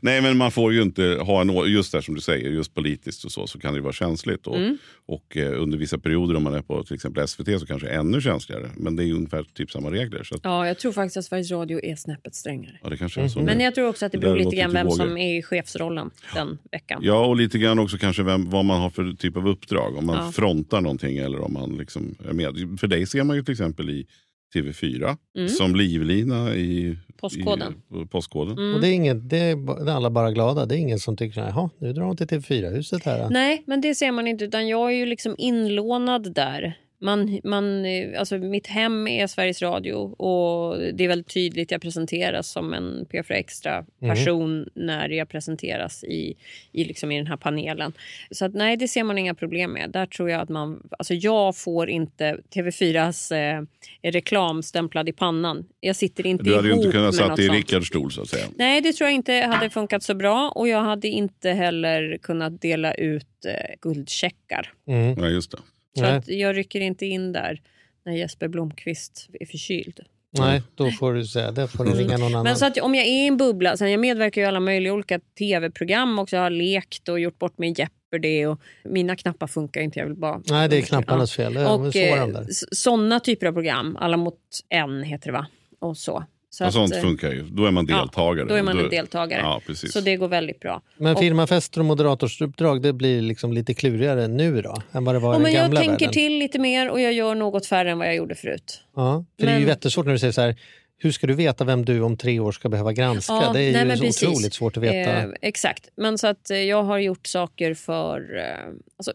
[0.00, 3.24] Nej men man får ju inte ha en just där som du säger, just politiskt
[3.24, 4.46] och så, så kan det ju vara känsligt.
[4.46, 4.78] Och, Mm.
[5.06, 8.20] och eh, under vissa perioder om man är på till exempel SVT så kanske ännu
[8.20, 8.70] känsligare.
[8.76, 10.22] Men det är ju ungefär typ samma regler.
[10.24, 12.78] Så att, Ja, jag tror faktiskt att Sveriges Radio är snäppet strängare.
[12.82, 13.40] ja, det kanske är så.
[13.40, 16.58] Men jag tror också att det beror lite grann vem som är i chefsrollen den
[16.72, 17.00] veckan.
[17.04, 19.96] Ja, och lite grann också kanske vem, vad man har för typ av uppdrag.
[19.96, 20.32] Om man Ja.
[20.32, 22.77] frontar någonting eller om man liksom är med.
[22.78, 24.06] För dig ser man ju till exempel i
[24.54, 25.48] TV4 Mm.
[25.48, 27.74] som livlina i Postkoden.
[28.02, 28.58] I, postkoden.
[28.58, 28.74] Mm.
[28.74, 30.66] Och det är inget, det är, alla bara glada.
[30.66, 33.30] Det är ingen som tycker jaha, nu drar hon till TV4-huset här.
[33.30, 34.44] Nej, men det ser man inte.
[34.44, 36.78] Utan jag är ju liksom inlånad där.
[37.00, 41.70] Man, man, eh, alltså mitt hem är Sveriges Radio och det är väldigt tydligt.
[41.70, 46.36] Jag presenteras som en P4 Extra person när jag presenteras i,
[46.72, 47.92] i, liksom i den här panelen.
[48.30, 49.90] Så att, nej, det ser man inga problem med.
[49.90, 50.88] Där tror jag att man...
[50.98, 53.62] Alltså jag får inte TV4s eh,
[54.10, 55.66] reklam stämplad i pannan.
[55.80, 57.48] Jag sitter inte Du hade ju ihop inte kunnat med satt i.
[57.48, 58.46] Rickards stol så att säga.
[58.56, 60.52] Nej, det tror jag inte hade funkat så bra.
[60.54, 64.72] Och jag hade inte heller kunnat dela ut eh, guldcheckar.
[64.88, 65.14] Mm.
[65.14, 65.58] Nej, just det.
[65.96, 66.16] Så Nej.
[66.16, 67.60] att jag rycker inte in där
[68.04, 70.00] när Jesper Blomqvist är förkyld.
[70.30, 71.68] Nej, då får du säga det.
[71.68, 72.44] får du ringa någon annan.
[72.44, 74.92] Men så att om jag är i en bubbla, sen jag medverkar i alla möjliga
[74.92, 76.36] olika tv-program också.
[76.36, 79.98] Jag har lekt och gjort bort mig i Jeopardy och mina knappar funkar inte.
[79.98, 80.42] Jag vill bara...
[80.46, 81.56] Nej, det är knapparnas fel.
[81.56, 82.28] Är Och eh,
[82.72, 85.46] sådana typer av program, Alla mot en heter det va?
[85.78, 86.24] Och så.
[86.58, 87.42] Så Ja, sånt eh, funkar ju.
[87.50, 88.46] Då är man ja, deltagare.
[88.48, 89.40] då är man Då- en deltagare.
[89.40, 89.92] Ja, precis.
[89.92, 90.82] Så det går väldigt bra.
[90.96, 95.34] Men firmafester och moderatorsuppdrag det blir liksom lite klurigare nu då än vad det var
[95.34, 96.12] Ja, i men den jag gamla tänker världen.
[96.12, 98.80] till lite mer och jag gör något färre än vad jag gjorde förut.
[98.96, 100.56] Ja, för det är ju Men- jättesvårt när du säger så här,
[101.00, 103.32] hur ska du veta vem du om tre år ska behöva granska?
[103.32, 105.22] Ja, det är nej, ju så otroligt svårt att veta.
[105.22, 105.88] Eh, exakt.
[105.96, 108.38] Men så att eh, jag har gjort saker för...
[108.38, 109.12] Eh, alltså,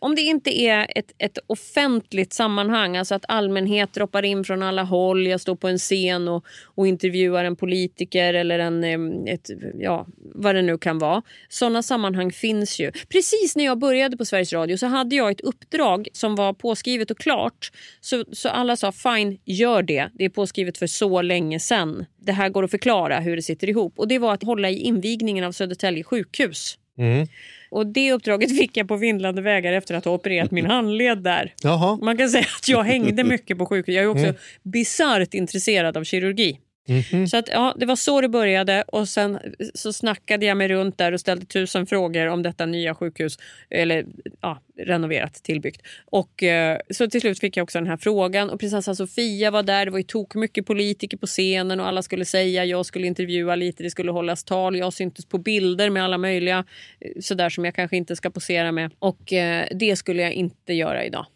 [0.00, 4.82] om det inte är ett, ett offentligt sammanhang, alltså att allmänhet droppar in från alla
[4.82, 8.84] håll, jag står på en scen och, och intervjuar en politiker eller en...
[9.28, 11.22] Ett, ja, vad det nu kan vara.
[11.48, 12.92] Sådana sammanhang finns ju.
[13.08, 17.10] Precis när jag började på Sveriges Radio så hade jag ett uppdrag som var påskrivet
[17.10, 17.70] och klart.
[18.00, 20.08] Så, så alla sa fine, gör det.
[20.14, 22.04] Det är påskrivet för så länge sedan.
[22.20, 23.92] Det här går att förklara hur det sitter ihop.
[23.96, 26.78] Och det var att hålla i invigningen av Södertälje sjukhus.
[26.98, 27.26] Mm.
[27.70, 31.54] Och det uppdraget fick jag på vindlande vägar efter att ha opererat min handled där.
[31.62, 31.98] Jaha.
[32.02, 33.94] Man kan säga att jag hängde mycket på sjukhus.
[33.94, 36.58] Jag är också bisarrt intresserad av kirurgi.
[36.88, 37.26] Mhm.
[37.26, 39.38] Så att, ja, det var så det började och sen
[39.74, 43.38] så snackade jag mig runt där och ställde tusen frågor om detta nya sjukhus,
[43.70, 44.06] eller
[44.40, 45.82] ja, renoverat, tillbyggt.
[46.04, 49.62] Och eh, så till slut fick jag också den här frågan och prinsessan Sofia var
[49.62, 53.06] där, det var ju tok mycket politiker på scenen och alla skulle säga, jag skulle
[53.06, 56.64] intervjua lite, det skulle hållas tal, jag syntes på bilder med alla möjliga
[57.00, 60.72] eh, sådär som jag kanske inte ska posera med och eh, det skulle jag inte
[60.72, 61.26] göra idag.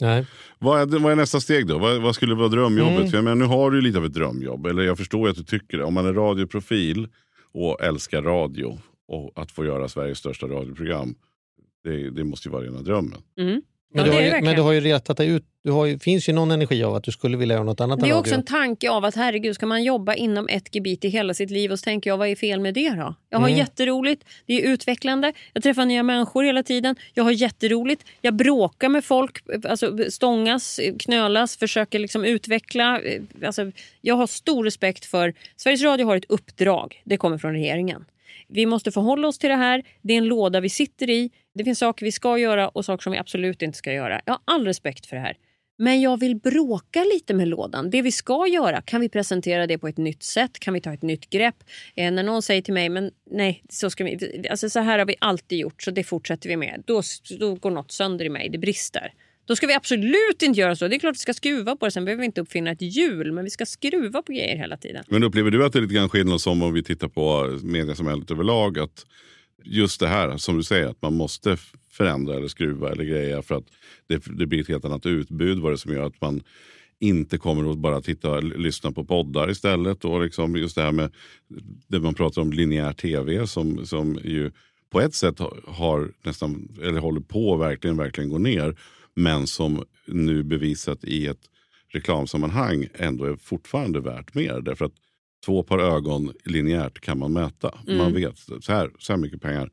[0.00, 0.26] Nej.
[0.58, 1.78] Vad är, vad är nästa steg då?
[1.78, 2.96] Vad, vad skulle vara drömjobbet?
[2.96, 3.10] Mm.
[3.10, 4.66] För jag menar, nu har du lite av ett drömjobb.
[4.66, 5.84] Eller jag förstår ju att du tycker det.
[5.84, 7.08] Om man är radioprofil
[7.52, 8.78] och älskar radio
[9.08, 11.14] och att få göra Sveriges största radioprogram.
[11.84, 13.20] Det, det måste ju vara rena drömmen.
[13.38, 13.62] Mm.
[13.94, 15.44] Men, Ja, du har ju, det men du har ju retat dig ut.
[15.64, 18.00] Du har ju, finns ju någon energi av att du skulle vilja göra något annat
[18.00, 21.08] Det är också en tanke av att herregud, ska man jobba inom ett gebit i
[21.08, 23.14] hela sitt liv och så tänker jag, vad är fel med det då?
[23.30, 23.58] Jag har Mm.
[23.58, 28.88] jätteroligt, det är utvecklande, jag träffar nya människor hela tiden, jag har jätteroligt, jag bråkar
[28.88, 33.00] med folk, alltså stångas, knölas, försöker liksom utveckla.
[33.46, 38.04] Alltså, jag har stor respekt för, Sveriges Radio har ett uppdrag, det kommer från regeringen.
[38.48, 41.64] Vi måste förhålla oss till det här, det är en låda vi sitter i, det
[41.64, 44.20] finns saker vi ska göra och saker som vi absolut inte ska göra.
[44.24, 45.36] Jag har all respekt för det här.
[45.78, 47.90] Men jag vill bråka lite med lådan.
[47.90, 50.58] Det vi ska göra, kan vi presentera det på ett nytt sätt?
[50.58, 51.56] Kan vi ta ett nytt grepp?
[51.94, 55.06] Eh, när någon säger till mig, men nej, så, ska vi, alltså, så här har
[55.06, 56.82] vi alltid gjort, så det fortsätter vi med.
[56.86, 57.02] Då,
[57.38, 59.12] då går något sönder i mig, det brister.
[59.46, 60.88] Då ska vi absolut inte göra så.
[60.88, 63.32] Det är klart vi ska skruva på det, sen behöver vi inte uppfinna ett hjul,
[63.32, 65.04] men vi ska skruva på grejer hela tiden.
[65.08, 68.30] Men upplever du att det är lite grann skillnad som om vi tittar på mediesamhället
[68.30, 68.78] överlag?
[68.78, 69.06] Att
[69.66, 71.56] just det här som du säger, att man måste
[71.90, 73.64] förändra eller skruva eller greja för att
[74.06, 75.58] det, det blir ett helt annat utbud.
[75.58, 76.42] Vad det som gör att man
[76.98, 80.04] inte kommer att bara titta och lyssna på poddar istället.
[80.04, 81.12] Och liksom just det här med
[81.88, 84.50] det man pratar om linjär tv som, som ju
[84.90, 88.76] på ett sätt har nästan, eller håller på att verkligen, verkligen gå ner.
[89.14, 91.40] Men som nu bevisat i ett
[91.88, 94.60] reklamsammanhang ändå är fortfarande värt mer.
[94.60, 94.92] Därför att
[95.44, 97.78] två par ögon linjärt kan man mäta.
[97.86, 97.98] Mm.
[97.98, 99.70] Man vet så här, så här mycket pengar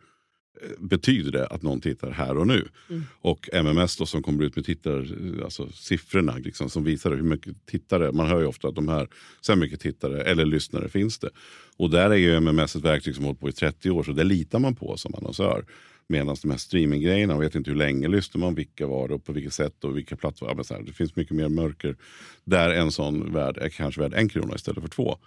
[0.62, 2.68] eh, betyder det att någon tittar här och nu.
[2.90, 3.04] Mm.
[3.22, 5.08] Och MMS då, som kommer ut med tittar,
[5.44, 9.08] alltså siffrorna liksom, som visar hur mycket tittare, man hör ju ofta att de här,
[9.42, 11.30] så mycket tittare eller lyssnare finns det.
[11.78, 14.12] Och där är ju MMS ett verktyg som har hållit på i 30 år så
[14.12, 15.66] det litar man på som annonsör.
[16.08, 19.26] Medan de här streaminggrejerna, man vet inte hur länge lyssnar man, vilka var det och
[19.26, 20.84] på vilket sätt och vilka plattformar.
[20.86, 21.96] Det finns mycket mer mörker.
[22.44, 25.18] Där en sån värd är kanske värd en krona istället för två.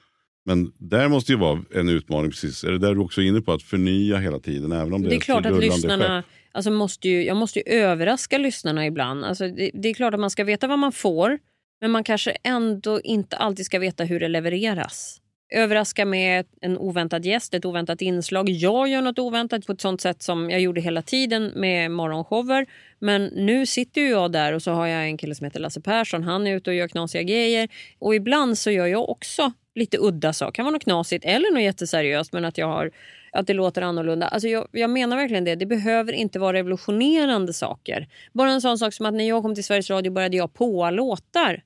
[0.46, 2.64] Men där måste ju vara en utmaning, precis.
[2.64, 4.72] Är det där du också är inne på, att förnya hela tiden?
[4.72, 6.22] Även om det, Det är klart att lyssnarna...
[6.22, 6.32] skepp.
[6.52, 9.24] Alltså måste ju, jag måste ju överraska lyssnarna ibland.
[9.24, 11.38] Alltså det, det är klart att man ska veta vad man får
[11.80, 15.20] men man kanske ändå inte alltid ska veta hur det levereras.
[15.54, 18.48] Överraska med en oväntad gäst, ett oväntat inslag.
[18.48, 22.66] Jag gör något oväntat på ett sånt sätt som jag gjorde hela tiden med morgonshower.
[22.98, 25.80] Men nu sitter ju jag där och så har jag en kille som heter Lasse
[25.80, 26.22] Persson.
[26.22, 27.68] Han är ute och gör knasiga grejer.
[27.98, 30.52] Och ibland så gör jag också lite udda saker.
[30.52, 32.90] kan vara något knasigt eller något jätteseriöst men att jag har
[33.32, 34.28] att det låter annorlunda.
[34.28, 35.54] Alltså jag, jag menar verkligen det.
[35.54, 38.08] Det behöver inte vara revolutionerande saker.
[38.32, 40.90] Bara en sån sak som att när jag kom till Sveriges Radio började jag på
[40.90, 41.62] låtar.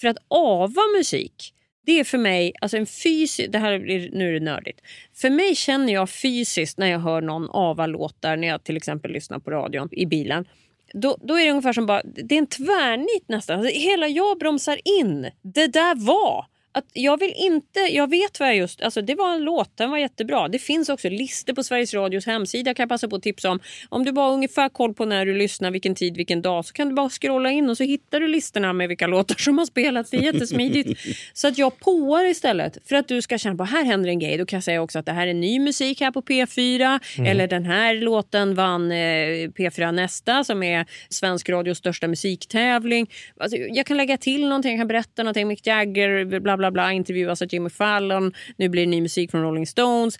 [0.00, 1.54] För att ava musik,
[1.86, 4.80] det är för mig, alltså en fysisk, det här blir, nu är det nördigt.
[5.14, 9.10] För mig känner jag fysiskt när jag hör någon ava låtar, när jag till exempel
[9.10, 10.44] lyssnar på radion i bilen.
[10.92, 13.60] Då, då är det ungefär som bara, det är en tvärnit nästan.
[13.60, 15.30] Alltså, hela jag bromsar in.
[15.42, 16.46] Det där var.
[16.76, 19.90] Att jag vill inte, jag vet vad jag just, alltså det var en låt, den
[19.90, 20.48] var jättebra.
[20.48, 23.60] Det finns också listor på Sveriges Radios hemsida kan jag passa på att tipsa om.
[23.88, 26.72] Om du bara har ungefär koll på när du lyssnar, vilken tid, vilken dag så
[26.72, 29.66] kan du bara scrolla in och så hittar du listorna med vilka låtar som har
[29.66, 30.10] spelats.
[30.10, 31.00] Det är jättesmidigt.
[31.32, 34.38] så att jag påar istället för att du ska känna på här händer en grej.
[34.38, 37.46] Då kan jag säga också att det här är ny musik här på P4 eller
[37.46, 43.10] den här låten vann eh, P4 Nästa som är svensk radios största musiktävling.
[43.36, 46.82] Alltså, jag kan lägga till någonting, jag kan berätta någonting, Mick Jagger, bla bla bla
[46.84, 50.18] bla, intervjuas av Jimmy Fallon, nu blir det ny musik från Rolling Stones.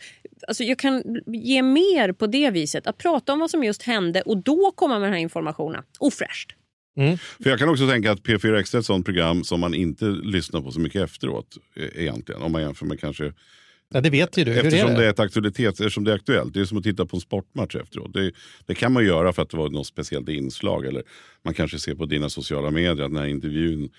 [0.49, 4.22] Alltså jag kan ge mer på det viset, att prata om vad som just hände
[4.22, 5.82] och då komma med den här informationen.
[5.99, 6.51] Ofräscht.
[7.42, 10.05] För jag kan också tänka att P4 Extra är ett sånt program som man inte
[10.05, 11.57] lyssnar på så mycket efteråt.
[11.76, 13.32] eh, Egentligen, om man jämför med kanske
[13.88, 14.53] Ja, det vet ju du.
[14.53, 15.01] Hur Eftersom är det?
[15.01, 15.07] det?
[15.07, 16.55] är ett aktualitet, eftersom det är aktuellt.
[16.55, 18.12] Det är som att titta på en sportmatch efteråt.
[18.12, 18.32] Det,
[18.66, 20.86] det kan man göra för att det var något speciellt inslag.
[20.86, 21.03] Eller
[21.45, 23.90] man kanske ser på dina sociala medier att den här intervjun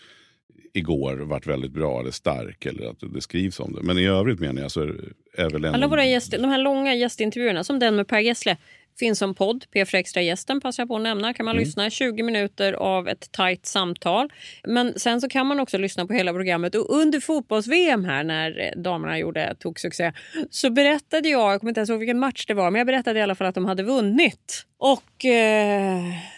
[0.75, 2.65] igår varit väldigt bra eller stark.
[2.65, 3.81] Eller att det skrivs om det.
[3.81, 5.67] Men i övrigt menar jag så är, väl ändå...
[5.67, 8.57] Alla våra gäster, de här långa gästintervjuerna, som den med Per Gessle,
[8.99, 9.65] finns som podd.
[9.73, 11.33] P4 Extra gästen passar jag på att nämna.
[11.33, 14.33] kan man lyssna 20 minuter av ett tajt samtal.
[14.63, 16.75] Men sen så kan man också lyssna på hela programmet.
[16.75, 20.13] Och under fotbolls-VM här när damerna gjorde tog succé
[20.49, 23.19] så berättade jag, jag kommer inte ens ihåg vilken match det var, men jag berättade
[23.19, 24.65] i alla fall att de hade vunnit.
[24.77, 25.25] Och...
[25.25, 26.34] Eh,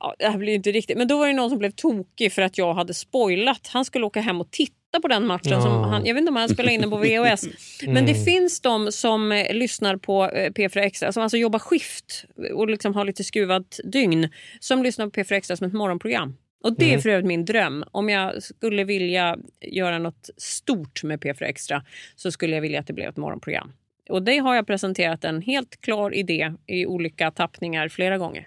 [0.00, 0.98] ja, det här blir inte riktigt.
[0.98, 3.66] Men då var det någon som blev tokig för att jag hade spoilat.
[3.72, 5.62] Han skulle åka hem och titta på den matchen.
[5.62, 5.84] Som Ja.
[5.86, 7.44] han, jag vet inte om han spelade in den på VHS.
[7.86, 12.24] Men det finns de som eh, lyssnar på eh, P4 Extra, som alltså jobbar skift
[12.54, 14.28] och liksom har lite skruvat dygn,
[14.60, 16.36] som lyssnar på P4 Extra som ett morgonprogram.
[16.64, 17.84] Och Det är för övrigt min dröm.
[17.90, 21.84] Om jag skulle vilja göra något stort med P4 Extra
[22.16, 23.72] så skulle jag vilja att det blev ett morgonprogram.
[24.08, 28.46] Och det har jag presenterat en helt klar idé i olika tappningar flera gånger.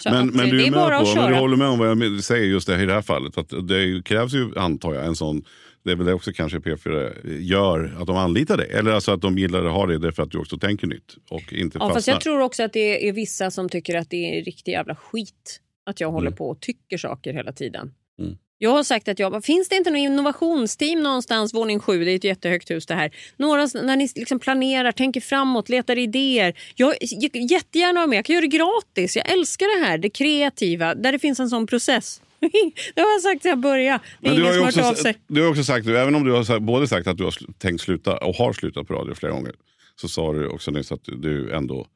[0.00, 1.88] Så Men, men du är bara med att på, men du håller med om vad
[1.88, 3.38] jag säger just det i det här fallet.
[3.38, 5.44] Att det krävs ju, antar jag, en sån
[5.84, 8.70] det är väl det också kanske P4 gör, att de anlitar dig.
[8.70, 11.52] Eller alltså att de gillar att ha dig därför att du också tänker nytt och
[11.52, 14.44] inte Ja, fast jag tror också att det är vissa som tycker att det är
[14.44, 16.36] riktig jävla skit att jag håller Mm.
[16.36, 17.94] på och tycker saker hela tiden.
[18.18, 18.36] Mm.
[18.62, 22.16] Jag har sagt att jag, finns det inte något innovationsteam någonstans, våning sju, det är
[22.16, 23.10] ett jättehögt hus det här.
[23.36, 26.54] Några, när ni liksom planerar, tänker framåt, letar idéer.
[26.74, 26.94] Jag
[27.50, 29.16] jättegärna vara med, jag kan göra det gratis.
[29.16, 32.20] Jag älskar det här, det kreativa, där det finns en sån process.
[32.94, 34.04] det har jag sagt sedan jag började.
[34.20, 35.16] Det är Men du ingen har, som av sig.
[35.26, 38.16] du har också sagt, även om du har både sagt att du har tänkt sluta
[38.16, 39.52] och har slutat på radio flera gånger,
[39.96, 41.86] så sa du också nyss att du ändå,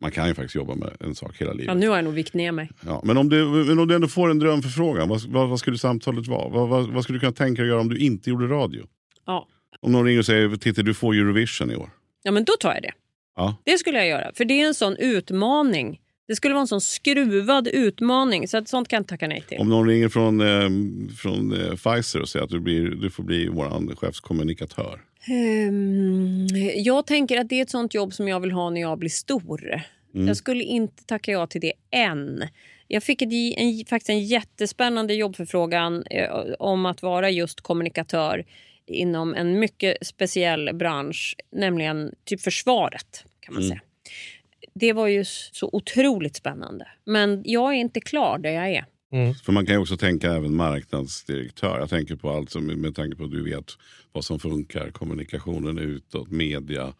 [0.00, 1.66] man kan ju faktiskt jobba med en sak hela livet.
[1.66, 2.70] Ja, nu har jag nog vikt ner mig.
[2.86, 5.78] Ja, men, om du, men om du ändå får en drömförfrågan, vad, vad, vad skulle
[5.78, 6.48] samtalet vara?
[6.48, 8.86] Vad, vad, vad skulle du kunna tänka dig göra om du inte gjorde radio?
[9.26, 9.48] Ja.
[9.80, 11.90] Om någon ringer och säger, Titti du får Eurovision i år.
[12.22, 12.92] ja, men då tar jag det.
[13.36, 13.56] Ja.
[13.64, 15.98] Det skulle jag göra, för det är en sån utmaning.
[16.28, 19.44] Det skulle vara en sån skruvad utmaning, så att sånt kan jag inte tacka nej
[19.48, 19.58] till.
[19.58, 20.68] Om någon ringer från, eh,
[21.16, 25.00] från eh, Pfizer och säger att du, blir, du får bli vår chefskommunikatör.
[25.26, 26.46] Ehm,
[26.76, 29.10] jag tänker att det är ett sånt jobb som jag vill ha när jag blir
[29.10, 29.82] stor.
[30.26, 32.44] Jag skulle inte tacka ja till det än.
[32.88, 38.44] Jag fick ett, en, faktiskt en jättespännande jobbförfrågan eh, om att vara just kommunikatör
[38.86, 43.24] inom en mycket speciell bransch, nämligen typ försvaret.
[43.40, 43.80] kan man säga.
[44.74, 46.88] Det var ju så otroligt spännande.
[47.04, 48.84] Men jag är inte klar där jag är.
[49.12, 49.34] Mm.
[49.34, 51.78] För man kan ju också tänka även marknadsdirektör.
[51.78, 53.78] Jag tänker på allt som, med tanke på att du vet
[54.12, 54.90] vad som funkar.
[54.90, 56.94] Kommunikationen utåt, media,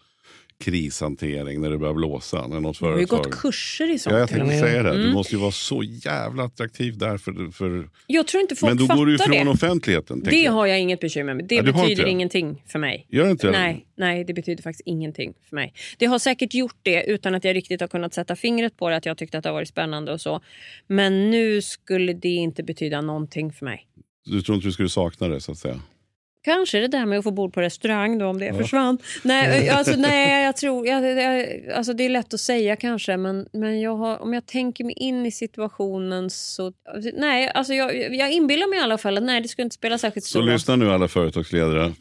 [0.65, 2.47] krishantering när det börjar blåsa.
[2.47, 3.25] När något Jag har ju företag...
[3.31, 4.13] gått kurser i sånt.
[4.15, 4.93] Ja, jag tänkte säga det.
[4.93, 5.13] Du Mm.
[5.15, 7.19] måste ju vara så jävla attraktiv där.
[7.19, 7.89] För, för...
[8.07, 9.51] Jag tror inte folk Men då fattar går du ifrån det.
[9.51, 10.23] offentligheten.
[10.23, 10.53] Det jag.
[10.53, 11.45] har jag inget bekymmer med.
[11.45, 13.07] Det Ja, du betyder ingenting för mig.
[13.09, 13.53] Gör inte det?
[13.53, 15.75] Nej, nej, det betyder faktiskt ingenting för mig.
[15.99, 18.97] Det har säkert gjort det utan att jag riktigt har kunnat sätta fingret på det.
[18.97, 20.41] Att jag tyckte att det har varit spännande och så.
[20.87, 23.87] Men nu skulle det inte betyda någonting för mig.
[24.25, 25.81] Du tror inte du skulle sakna det så att säga?
[26.45, 28.99] Kanske det där med att få bord på restaurang då, om det försvann.
[29.23, 30.87] Nej, alltså, nej jag tror...
[30.87, 34.47] Jag, jag, alltså, det är lätt att säga kanske, men, men jag har, om jag
[34.47, 36.73] tänker mig in i situationen så...
[37.15, 39.99] Nej, alltså jag, jag inbillar mig i alla fall att nej, det skulle inte spela
[39.99, 40.49] särskilt Så stor roll.
[40.51, 41.93] lyssna nu alla företagsledare.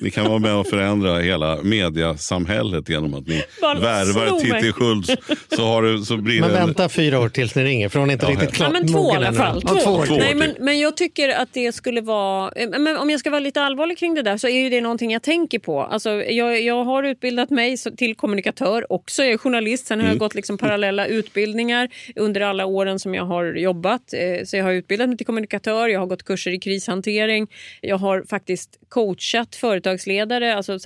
[0.00, 4.40] Ni kan vara med och förändra hela mediasamhället genom att ni Bara värvar.
[4.40, 5.10] Titti Schultz.
[5.56, 7.98] Så, har du, så blir Men det en, vänta fyra år tills ni ringer för
[8.00, 8.54] hon är inte Ja, riktigt ja.
[8.54, 8.66] klar.
[8.66, 9.62] Ja, men två i alla fall.
[9.66, 9.90] Ja, Två.
[9.90, 12.52] år Två Nej, men, men jag tycker att det skulle vara...
[12.56, 14.80] eh, Men om jag ska vara lite allvarlig kring det där så är ju det
[14.80, 15.80] någonting jag tänker på.
[15.80, 19.22] Alltså, jag, jag har utbildat mig till kommunikatör också.
[19.22, 19.86] Jag är journalist.
[19.86, 24.12] Sen har jag gått liksom parallella utbildningar under alla åren som jag har jobbat.
[24.12, 27.46] Eh, Så jag har utbildat mig till kommunikatör, jag har gått kurser i krishantering.
[27.80, 30.78] Jag har faktiskt coachat företagsledare, alltså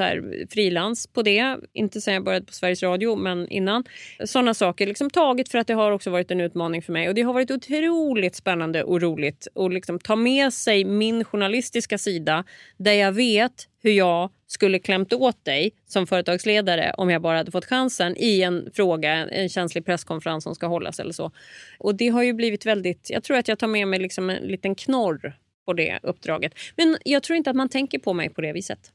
[0.50, 1.56] frilans på det.
[1.72, 3.84] Inte sen jag började på Sveriges Radio, men innan.
[4.24, 4.86] Sådana saker.
[4.86, 7.08] Liksom tagit för att det har också varit en utmaning för mig.
[7.08, 11.98] Och Det har varit otroligt spännande och roligt att liksom ta med sig min journalistiska
[11.98, 12.44] sida
[12.90, 17.50] där jag vet hur jag skulle klämt åt dig som företagsledare om jag bara hade
[17.50, 21.30] fått chansen i en fråga, en känslig presskonferens som ska hållas eller så.
[21.78, 24.42] Och det har ju blivit väldigt, jag tror att jag tar med mig liksom en
[24.42, 26.52] liten knorr på det uppdraget.
[26.76, 28.92] Men jag tror inte att man tänker på mig på det viset.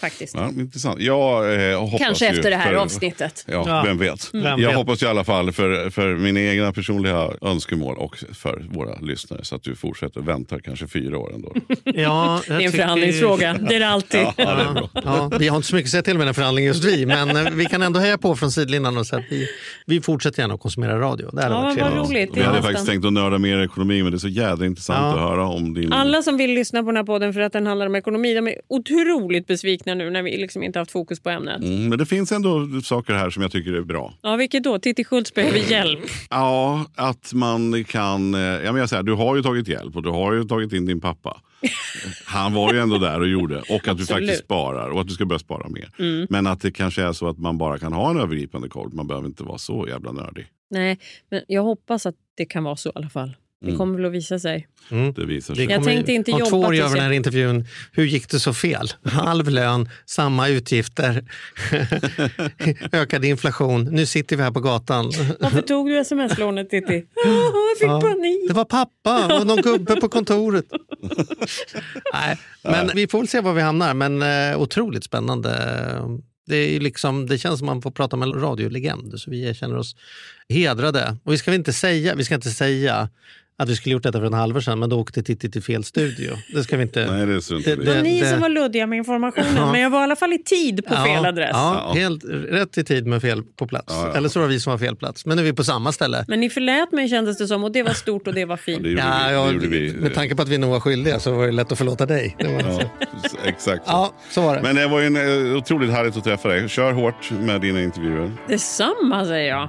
[0.00, 0.34] Faktiskt.
[0.34, 1.00] Ja, intressant.
[1.00, 3.44] Jag eh, hoppas Kanske ju efter det här för, avsnittet.
[3.48, 3.82] Ja, Ja.
[3.86, 4.30] vem vet.
[4.32, 4.76] Vem jag vet?
[4.76, 9.54] hoppas i alla fall för, för mina egna personliga önskemål och för våra lyssnare så
[9.56, 11.54] att du fortsätter vänta kanske fyra år ändå.
[11.84, 13.56] Ja, Det är en förhandlingsfråga.
[13.68, 14.20] Det är det alltid.
[14.20, 14.88] Ja, det är bra.
[15.04, 17.36] Ja, vi har inte så mycket att säga till med den förhandlingen just vi, men
[17.36, 19.48] eh, vi kan ändå heja på från sidlinjen och säga att vi,
[19.86, 21.30] vi fortsätter gärna att konsumera radio.
[21.32, 22.30] Det Ja, vad roligt.
[22.34, 25.12] Vi hade faktiskt tänkt att nörda mer ekonomi men det är så jädra intressant Ja.
[25.24, 25.92] att höra om din...
[25.92, 28.48] Alla som vill lyssna på den här podden för att den handlar om ekonomi, de
[28.48, 31.62] är otroligt besvikna nu när vi liksom inte haft fokus på ämnet.
[31.62, 34.14] Mm, men det finns ändå saker här som jag tycker är bra.
[34.22, 34.78] Ja, vilket då?
[34.78, 36.00] Titti Schultz behöver hjälp.
[36.30, 38.34] Ja, att man kan...
[38.34, 40.72] eh, Ja, men jag säger, du har ju tagit hjälp och du har ju tagit
[40.72, 41.40] in din pappa.
[42.24, 43.56] Han var ju ändå där och gjorde.
[43.58, 44.10] Och att du Absolut.
[44.10, 44.20] Mm.
[44.26, 45.90] faktiskt sparar och att du ska börja spara mer.
[46.32, 48.90] Men att det kanske är så att man bara kan ha en övergripande koll.
[48.92, 50.46] Man behöver inte vara så jävla nördig.
[50.70, 50.98] Nej,
[51.30, 53.36] men jag hoppas att det kan vara så i alla fall.
[53.64, 54.66] Det kommer väl att visa sig.
[54.88, 55.74] Det visar Vi sig.
[55.74, 57.66] Jag tänkte inte jobba två år göra den här intervjun.
[57.92, 58.88] Hur gick det så fel?
[59.04, 61.24] Halv lön, samma utgifter,
[62.92, 63.84] ökad inflation.
[63.84, 65.12] Nu sitter vi här på gatan.
[65.40, 67.04] Varför tog du sms-lånet Titti?
[67.24, 67.32] Oh,
[67.70, 68.48] jag fick Ja, panik.
[68.48, 70.64] Det var pappa och någon gubbe på kontoret.
[72.14, 73.94] Nej, men vi får väl se var vi hamnar.
[73.94, 75.50] Men eh, otroligt spännande.
[76.46, 79.20] Det, är ju liksom, det känns som man får prata med en radiolegend.
[79.20, 79.96] Så vi känner oss
[80.48, 81.16] hedrade.
[81.24, 83.08] Och vi ska inte säga, vi ska inte säga
[83.62, 85.84] att vi skulle gjort detta för en halvår sedan, men då åkte Titti till fel
[85.84, 86.32] studio.
[86.54, 87.06] Det ska vi inte...
[87.12, 87.84] Nej, det struntar Det- vi i.
[87.84, 89.72] Det var det- ni det- som var luddiga med informationen, Ja.
[89.72, 91.50] men jag var i alla fall i tid på fel adress.
[91.52, 92.00] Ja, Ja.
[92.00, 93.84] helt rätt i tid men fel på plats.
[93.88, 94.16] Ja, ja.
[94.16, 95.26] Eller så var vi som var fel plats.
[95.26, 96.24] Men nu är vi på samma ställe.
[96.28, 98.82] Men ni förlät mig kändes det som och det var stort och det var fint.
[98.82, 99.34] Det gjorde Ja, vi.
[99.34, 99.92] ja, Det gjorde vi.
[99.92, 102.36] Med tanke på att vi nog var skyldiga så var det lätt att förlåta dig.
[102.38, 102.62] Det var...
[102.72, 102.80] Ja,
[103.44, 103.84] exakt.
[103.86, 103.90] så.
[103.92, 104.62] Ja, så var det.
[104.62, 105.16] Men det var ju en,
[105.50, 106.68] eh, otroligt härligt att träffa dig.
[106.68, 108.32] Kör hårt med dina intervjuer.
[108.48, 109.68] Detsamma säger jag.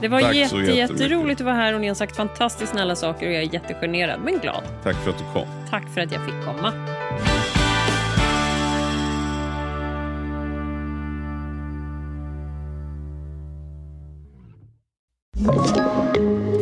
[0.00, 3.42] Det var jätte, jätteroligt att vara här och ni har sagt fantastiskt snälla saker jag
[3.42, 4.62] är jättegenerad men glad.
[4.82, 5.46] Tack för att du kom.
[5.70, 6.72] Tack för att jag fick komma.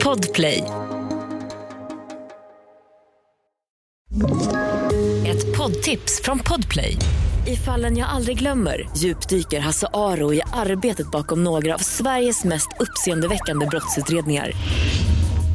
[0.04, 0.64] Podplay.
[5.26, 6.96] Ett poddtips från Podplay.
[7.46, 12.68] I fallen jag aldrig glömmer djupdyker Hasse Aro i arbetet bakom några av Sveriges mest
[12.80, 14.52] uppseendeväckande brottsutredningar.